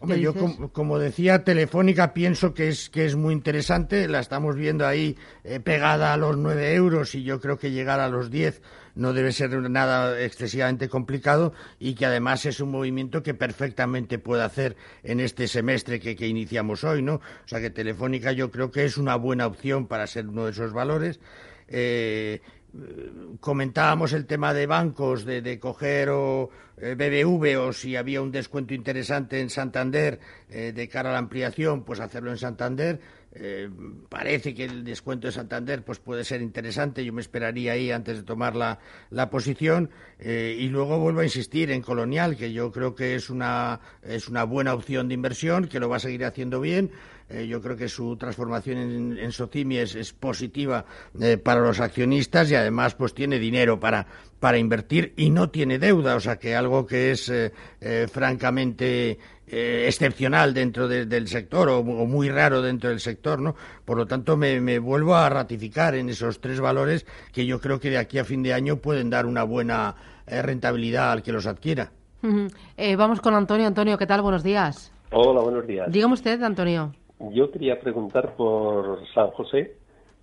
Hombre, 0.00 0.20
yo 0.20 0.32
como, 0.32 0.72
como, 0.72 0.98
decía, 1.00 1.42
Telefónica 1.42 2.14
pienso 2.14 2.54
que 2.54 2.68
es, 2.68 2.88
que 2.88 3.04
es 3.04 3.16
muy 3.16 3.34
interesante. 3.34 4.06
La 4.06 4.20
estamos 4.20 4.54
viendo 4.54 4.86
ahí 4.86 5.16
eh, 5.42 5.58
pegada 5.58 6.12
a 6.12 6.16
los 6.16 6.36
9 6.36 6.74
euros 6.74 7.16
y 7.16 7.24
yo 7.24 7.40
creo 7.40 7.58
que 7.58 7.72
llegar 7.72 7.98
a 7.98 8.08
los 8.08 8.30
10 8.30 8.62
no 8.94 9.12
debe 9.12 9.32
ser 9.32 9.50
nada 9.70 10.20
excesivamente 10.20 10.88
complicado 10.88 11.52
y 11.80 11.94
que 11.94 12.06
además 12.06 12.46
es 12.46 12.60
un 12.60 12.70
movimiento 12.70 13.24
que 13.24 13.34
perfectamente 13.34 14.18
puede 14.20 14.44
hacer 14.44 14.76
en 15.02 15.18
este 15.18 15.48
semestre 15.48 15.98
que, 15.98 16.14
que 16.14 16.28
iniciamos 16.28 16.84
hoy, 16.84 17.02
¿no? 17.02 17.14
O 17.14 17.48
sea 17.48 17.60
que 17.60 17.70
Telefónica 17.70 18.30
yo 18.30 18.52
creo 18.52 18.70
que 18.70 18.84
es 18.84 18.98
una 18.98 19.16
buena 19.16 19.46
opción 19.46 19.88
para 19.88 20.06
ser 20.06 20.28
uno 20.28 20.44
de 20.44 20.52
esos 20.52 20.72
valores. 20.72 21.18
Eh, 21.68 22.40
comentábamos 23.40 24.12
el 24.12 24.26
tema 24.26 24.52
de 24.52 24.66
bancos, 24.66 25.24
de, 25.24 25.58
coger 25.58 26.10
o 26.10 26.50
eh, 26.76 26.94
BBV 26.94 27.58
o 27.60 27.72
si 27.72 27.96
había 27.96 28.20
un 28.20 28.30
descuento 28.30 28.74
interesante 28.74 29.40
en 29.40 29.50
Santander 29.50 30.20
eh, 30.50 30.72
de 30.74 30.88
cara 30.88 31.10
a 31.10 31.12
la 31.12 31.18
ampliación, 31.18 31.84
pues 31.84 32.00
hacerlo 32.00 32.30
en 32.30 32.38
Santander. 32.38 33.00
Eh, 33.40 33.68
parece 34.08 34.54
que 34.54 34.64
el 34.64 34.84
descuento 34.84 35.26
de 35.26 35.32
Santander 35.32 35.84
pues 35.84 35.98
puede 35.98 36.24
ser 36.24 36.42
interesante. 36.42 37.04
Yo 37.04 37.12
me 37.12 37.20
esperaría 37.20 37.72
ahí 37.72 37.90
antes 37.90 38.16
de 38.18 38.22
tomar 38.22 38.56
la, 38.56 38.78
la 39.10 39.30
posición. 39.30 39.90
Eh, 40.18 40.56
y 40.58 40.68
luego 40.68 40.98
vuelvo 40.98 41.20
a 41.20 41.24
insistir 41.24 41.70
en 41.70 41.82
Colonial, 41.82 42.36
que 42.36 42.52
yo 42.52 42.72
creo 42.72 42.94
que 42.94 43.14
es 43.14 43.30
una, 43.30 43.80
es 44.02 44.28
una 44.28 44.44
buena 44.44 44.74
opción 44.74 45.08
de 45.08 45.14
inversión, 45.14 45.68
que 45.68 45.78
lo 45.78 45.88
va 45.88 45.96
a 45.96 46.00
seguir 46.00 46.24
haciendo 46.24 46.60
bien. 46.60 46.90
Eh, 47.30 47.46
yo 47.46 47.60
creo 47.60 47.76
que 47.76 47.88
su 47.88 48.16
transformación 48.16 48.78
en, 48.78 49.18
en 49.18 49.32
Socimi 49.32 49.76
es, 49.76 49.94
es 49.94 50.14
positiva 50.14 50.84
eh, 51.20 51.36
para 51.36 51.60
los 51.60 51.78
accionistas 51.78 52.50
y 52.50 52.54
además 52.54 52.94
pues 52.94 53.12
tiene 53.12 53.38
dinero 53.38 53.78
para, 53.78 54.06
para 54.40 54.56
invertir 54.56 55.12
y 55.16 55.28
no 55.28 55.50
tiene 55.50 55.78
deuda, 55.78 56.16
o 56.16 56.20
sea 56.20 56.38
que 56.38 56.56
algo 56.56 56.86
que 56.86 57.10
es 57.10 57.28
eh, 57.28 57.52
francamente 58.10 59.18
excepcional 59.50 60.52
dentro 60.52 60.88
de, 60.88 61.06
del 61.06 61.26
sector 61.26 61.70
o, 61.70 61.78
o, 61.78 62.06
muy 62.06 62.28
raro 62.28 62.60
dentro 62.60 62.90
del 62.90 63.00
sector, 63.00 63.40
¿no? 63.40 63.54
Por 63.86 63.96
lo 63.96 64.06
tanto, 64.06 64.36
me, 64.36 64.60
me, 64.60 64.78
vuelvo 64.78 65.14
a 65.14 65.26
ratificar 65.30 65.94
en 65.94 66.10
esos 66.10 66.38
tres 66.42 66.60
valores 66.60 67.06
que 67.32 67.46
yo 67.46 67.58
creo 67.58 67.80
que 67.80 67.88
de 67.88 67.96
aquí 67.96 68.18
a 68.18 68.26
fin 68.26 68.42
de 68.42 68.52
año 68.52 68.76
pueden 68.76 69.08
dar 69.08 69.24
una 69.24 69.44
buena 69.44 69.94
rentabilidad 70.26 71.12
al 71.12 71.22
que 71.22 71.32
los 71.32 71.46
adquiera. 71.46 71.90
Uh 72.22 72.26
-huh. 72.26 72.96
vamos 72.98 73.22
con 73.22 73.34
Antonio. 73.34 73.66
Antonio, 73.66 73.96
¿qué 73.96 74.06
tal? 74.06 74.20
Buenos 74.20 74.42
días. 74.42 74.92
Hola, 75.12 75.40
buenos 75.40 75.66
días. 75.66 75.90
Dígame 75.90 76.12
usted, 76.12 76.42
Antonio. 76.42 76.92
Yo 77.20 77.50
quería 77.50 77.80
preguntar 77.80 78.34
por 78.36 79.00
San 79.14 79.30
José, 79.30 79.76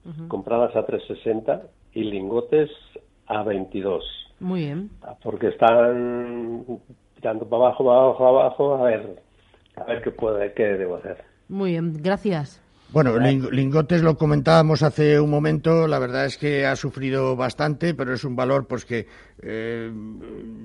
uh 0.05 0.09
-huh. 0.09 0.27
compradas 0.27 0.75
a 0.75 0.85
360 0.85 1.63
y 1.93 2.03
lingotes 2.03 2.69
a 3.27 3.43
22. 3.43 4.03
Muy 4.39 4.61
bien. 4.61 4.89
Porque 5.23 5.47
están 5.47 6.65
tirando 7.15 7.47
para 7.47 7.65
abajo, 7.65 7.85
para 7.85 7.99
abajo, 7.99 8.17
para 8.17 8.29
abajo, 8.29 8.75
a 8.75 8.83
ver, 8.83 9.23
a 9.75 9.83
ver 9.85 10.01
qué 10.01 10.11
puede, 10.11 10.53
qué 10.53 10.63
debo 10.63 10.95
hacer. 10.95 11.23
Muy 11.47 11.71
bien, 11.71 11.93
gracias. 12.01 12.61
Bueno, 12.95 13.19
lingotes 13.19 14.03
lo 14.03 14.17
comentábamos 14.17 14.81
hace 14.81 15.19
un 15.19 15.29
momento, 15.29 15.85
la 15.85 15.99
verdad 15.99 16.27
es 16.27 16.37
que 16.37 16.65
ha 16.65 16.77
sufrido 16.77 17.35
bastante, 17.35 17.93
pero 17.93 18.13
es 18.13 18.23
un 18.23 18.37
valor 18.37 18.67
pues 18.67 18.85
que 18.85 19.05
eh, 19.41 19.91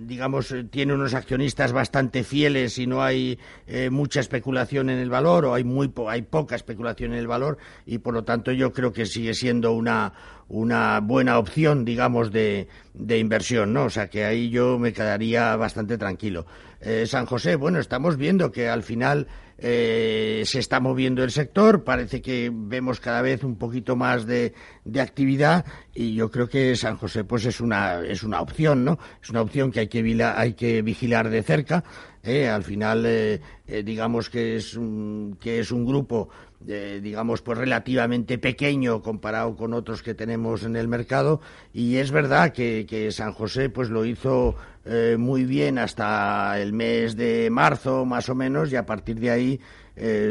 digamos 0.06 0.54
tiene 0.70 0.94
unos 0.94 1.14
accionistas 1.14 1.72
bastante 1.72 2.22
fieles 2.22 2.78
y 2.78 2.86
no 2.86 3.02
hay 3.02 3.36
eh, 3.66 3.90
mucha 3.90 4.20
especulación 4.20 4.90
en 4.90 5.00
el 5.00 5.10
valor 5.10 5.44
o 5.44 5.54
hay 5.54 5.64
muy 5.64 5.88
po 5.88 6.08
hay 6.08 6.22
poca 6.22 6.54
especulación 6.54 7.14
en 7.14 7.18
el 7.18 7.26
valor 7.26 7.58
y 7.84 7.98
por 7.98 8.14
lo 8.14 8.22
tanto 8.22 8.52
yo 8.52 8.72
creo 8.72 8.92
que 8.92 9.06
sigue 9.06 9.34
siendo 9.34 9.72
una 9.72 10.12
una 10.50 10.98
buena 10.98 11.38
opción, 11.38 11.84
digamos, 11.84 12.32
de, 12.32 12.66
de, 12.92 13.18
inversión, 13.18 13.72
¿no? 13.72 13.84
O 13.84 13.90
sea, 13.90 14.08
que 14.10 14.24
ahí 14.24 14.50
yo 14.50 14.80
me 14.80 14.92
quedaría 14.92 15.54
bastante 15.54 15.96
tranquilo. 15.96 16.44
Eh, 16.80 17.04
San 17.06 17.24
José, 17.24 17.54
bueno, 17.54 17.78
estamos 17.78 18.16
viendo 18.16 18.50
que 18.50 18.68
al 18.68 18.82
final 18.82 19.28
eh, 19.62 20.42
se 20.46 20.58
está 20.58 20.80
moviendo 20.80 21.22
el 21.22 21.30
sector, 21.30 21.84
parece 21.84 22.22
que 22.22 22.50
vemos 22.52 23.00
cada 23.00 23.22
vez 23.22 23.44
un 23.44 23.56
poquito 23.56 23.96
más 23.96 24.26
de, 24.26 24.54
de, 24.84 25.00
actividad 25.00 25.64
y 25.94 26.14
yo 26.14 26.30
creo 26.30 26.48
que 26.48 26.76
San 26.76 26.96
José, 26.96 27.24
pues 27.24 27.44
es 27.44 27.60
una, 27.60 28.00
es 28.00 28.22
una 28.22 28.40
opción, 28.40 28.84
¿no? 28.84 28.98
Es 29.22 29.30
una 29.30 29.42
opción 29.42 29.70
que 29.70 29.80
hay 29.80 29.88
que, 29.88 30.24
hay 30.24 30.54
que 30.54 30.82
vigilar 30.82 31.28
de 31.28 31.42
cerca. 31.42 31.84
Eh, 32.22 32.48
al 32.48 32.64
final, 32.64 33.04
eh, 33.06 33.40
eh, 33.66 33.82
digamos 33.82 34.28
que 34.28 34.56
es 34.56 34.76
un, 34.76 35.38
que 35.40 35.60
es 35.60 35.72
un 35.72 35.86
grupo, 35.86 36.28
eh, 36.66 37.00
digamos, 37.02 37.42
pues 37.42 37.58
relativamente 37.58 38.38
pequeño 38.38 39.02
comparado 39.02 39.56
con 39.56 39.72
otros 39.72 40.02
que 40.02 40.14
tenemos 40.14 40.64
en 40.64 40.76
el 40.76 40.88
mercado. 40.88 41.40
Y 41.72 41.96
es 41.96 42.10
verdad 42.10 42.52
que, 42.52 43.08
San 43.12 43.32
José, 43.32 43.70
pues 43.70 43.90
lo 43.90 44.04
hizo 44.04 44.56
eh, 44.84 45.16
muy 45.18 45.44
bien 45.44 45.78
hasta 45.78 46.60
el 46.60 46.72
mes 46.72 47.16
de 47.16 47.48
marzo, 47.50 48.04
más 48.04 48.28
o 48.28 48.34
menos, 48.34 48.72
y 48.72 48.76
a 48.76 48.86
partir 48.86 49.18
de 49.20 49.30
ahí 49.30 49.60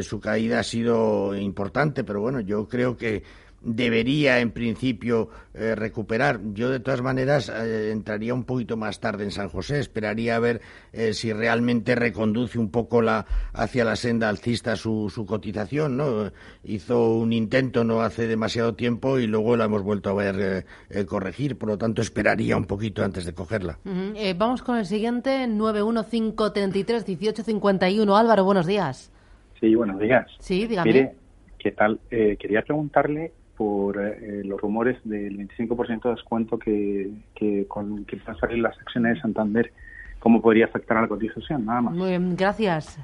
su 0.02 0.20
caída 0.20 0.60
ha 0.60 0.64
sido 0.64 1.36
importante. 1.36 2.04
Pero 2.04 2.22
bueno, 2.22 2.40
yo 2.40 2.68
creo 2.68 2.98
que 2.98 3.22
debería 3.62 4.40
en 4.40 4.52
principio 4.52 5.30
eh, 5.54 5.76
recuperar. 5.76 6.40
Yo 6.54 6.70
de 6.70 6.80
todas 6.80 7.02
maneras 7.02 7.50
eh, 7.50 7.92
entraría 7.92 8.34
un 8.34 8.46
poquito 8.46 8.78
más 8.78 9.00
tarde 9.00 9.26
en 9.26 9.32
San 9.32 9.50
José, 9.50 9.80
esperaría 9.80 10.38
a 10.38 10.40
ver 10.40 10.62
eh, 10.94 11.14
si 11.14 11.34
realmente 11.34 11.96
reconduce 11.96 12.58
un 12.60 12.70
poco 12.72 13.02
la, 13.02 13.26
hacia 13.54 13.84
la 13.84 13.96
senda 13.96 14.30
alcista 14.30 14.76
su, 14.76 15.12
su, 15.14 15.26
cotización. 15.26 15.98
¿no? 15.98 16.32
Hizo 16.64 17.16
un 17.16 17.34
intento 17.34 17.84
no 17.84 18.02
hace 18.02 18.28
demasiado 18.28 18.76
tiempo 18.76 19.18
y 19.20 19.26
luego 19.28 19.58
la 19.58 19.66
hemos 19.66 19.84
vuelto 19.84 20.12
a 20.12 20.14
ver 20.14 20.66
corregir, 21.08 21.58
por 21.58 21.70
lo 21.70 21.78
tanto 21.78 22.02
esperaría 22.02 22.58
un 22.58 22.66
poquito 22.66 23.04
antes 23.04 23.26
de 23.26 23.34
cogerla. 23.34 23.78
Uh 23.86 23.90
-huh. 23.90 24.38
vamos 24.38 24.62
con 24.64 24.78
el 24.78 24.86
siguiente, 24.86 25.46
915331851. 25.48 28.18
Álvaro, 28.18 28.44
buenos 28.44 28.66
días. 28.66 29.12
Sí, 29.60 29.76
buenos 29.76 30.00
días. 30.00 30.26
Sí, 30.40 30.66
dígame. 30.68 30.92
Mire, 30.92 31.16
¿qué 31.58 31.72
tal? 31.72 32.00
quería 32.10 32.62
preguntarle 32.62 33.34
por 33.60 33.98
eh, 34.02 34.42
los 34.46 34.62
rumores 34.62 34.98
del 35.04 35.38
25% 35.38 36.04
de 36.04 36.10
descuento 36.12 36.58
que, 36.58 37.12
que, 37.36 37.68
con, 37.68 38.06
que 38.06 38.16
van 38.26 38.38
a 38.38 38.40
salir 38.40 38.60
las 38.60 38.80
acciones 38.80 39.16
de 39.16 39.22
Santander, 39.22 39.74
cómo 40.20 40.42
podría 40.42 40.64
afectar 40.64 40.96
a 40.96 41.02
la 41.02 41.10
cotización, 41.10 41.66
nada 41.66 41.82
más. 41.82 41.94
Muy 41.94 42.12
bien, 42.12 42.38
gracias. 42.38 42.98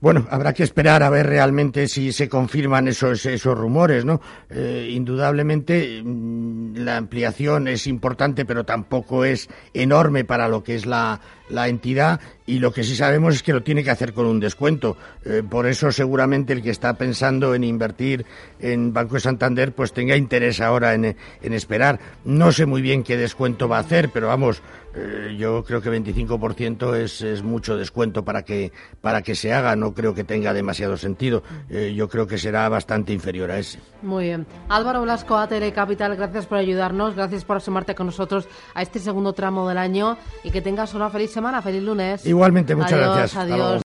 Bueno, 0.00 0.28
habrá 0.30 0.52
que 0.52 0.62
esperar 0.62 1.02
a 1.02 1.10
ver 1.10 1.26
realmente 1.26 1.88
si 1.88 2.12
se 2.12 2.28
confirman 2.28 2.86
esos, 2.86 3.26
esos 3.26 3.58
rumores, 3.58 4.04
¿no? 4.04 4.20
Eh, 4.48 4.90
indudablemente 4.92 6.00
la 6.04 6.98
ampliación 6.98 7.66
es 7.66 7.88
importante, 7.88 8.44
pero 8.44 8.64
tampoco 8.64 9.24
es 9.24 9.48
enorme 9.74 10.24
para 10.24 10.48
lo 10.48 10.62
que 10.62 10.76
es 10.76 10.86
la, 10.86 11.20
la 11.48 11.66
entidad 11.66 12.20
y 12.46 12.60
lo 12.60 12.72
que 12.72 12.84
sí 12.84 12.94
sabemos 12.94 13.34
es 13.34 13.42
que 13.42 13.52
lo 13.52 13.64
tiene 13.64 13.82
que 13.82 13.90
hacer 13.90 14.12
con 14.12 14.26
un 14.26 14.38
descuento. 14.38 14.96
Eh, 15.24 15.42
por 15.48 15.66
eso 15.66 15.90
seguramente 15.90 16.52
el 16.52 16.62
que 16.62 16.70
está 16.70 16.94
pensando 16.94 17.56
en 17.56 17.64
invertir 17.64 18.24
en 18.60 18.92
Banco 18.92 19.14
de 19.14 19.20
Santander 19.20 19.72
pues 19.72 19.92
tenga 19.92 20.16
interés 20.16 20.60
ahora 20.60 20.94
en, 20.94 21.16
en 21.42 21.52
esperar. 21.52 21.98
No 22.24 22.52
sé 22.52 22.66
muy 22.66 22.82
bien 22.82 23.02
qué 23.02 23.16
descuento 23.16 23.68
va 23.68 23.78
a 23.78 23.80
hacer, 23.80 24.10
pero 24.10 24.28
vamos, 24.28 24.62
eh, 24.98 25.36
yo 25.36 25.62
creo 25.64 25.80
que 25.80 25.90
25% 25.90 26.96
es, 26.96 27.22
es 27.22 27.42
mucho 27.42 27.76
descuento 27.76 28.24
para 28.24 28.42
que, 28.42 28.72
para 29.00 29.22
que 29.22 29.34
se 29.34 29.52
haga. 29.52 29.76
No 29.76 29.94
creo 29.94 30.14
que 30.14 30.24
tenga 30.24 30.52
demasiado 30.52 30.96
sentido. 30.96 31.42
Eh, 31.70 31.94
yo 31.96 32.08
creo 32.08 32.26
que 32.26 32.38
será 32.38 32.68
bastante 32.68 33.12
inferior 33.12 33.50
a 33.50 33.58
ese. 33.58 33.78
Muy 34.02 34.24
bien. 34.24 34.46
Álvaro 34.68 35.02
Blasco, 35.02 35.36
ATL 35.36 35.72
Capital, 35.74 36.16
gracias 36.16 36.46
por 36.46 36.58
ayudarnos, 36.58 37.14
gracias 37.14 37.44
por 37.44 37.56
asomarte 37.56 37.94
con 37.94 38.06
nosotros 38.06 38.48
a 38.74 38.82
este 38.82 38.98
segundo 38.98 39.32
tramo 39.32 39.68
del 39.68 39.78
año 39.78 40.16
y 40.42 40.50
que 40.50 40.60
tengas 40.60 40.94
una 40.94 41.10
feliz 41.10 41.30
semana, 41.30 41.62
feliz 41.62 41.82
lunes. 41.82 42.26
Igualmente, 42.26 42.74
muchas 42.74 42.92
adiós, 42.92 43.16
gracias. 43.16 43.36
Adiós. 43.36 43.76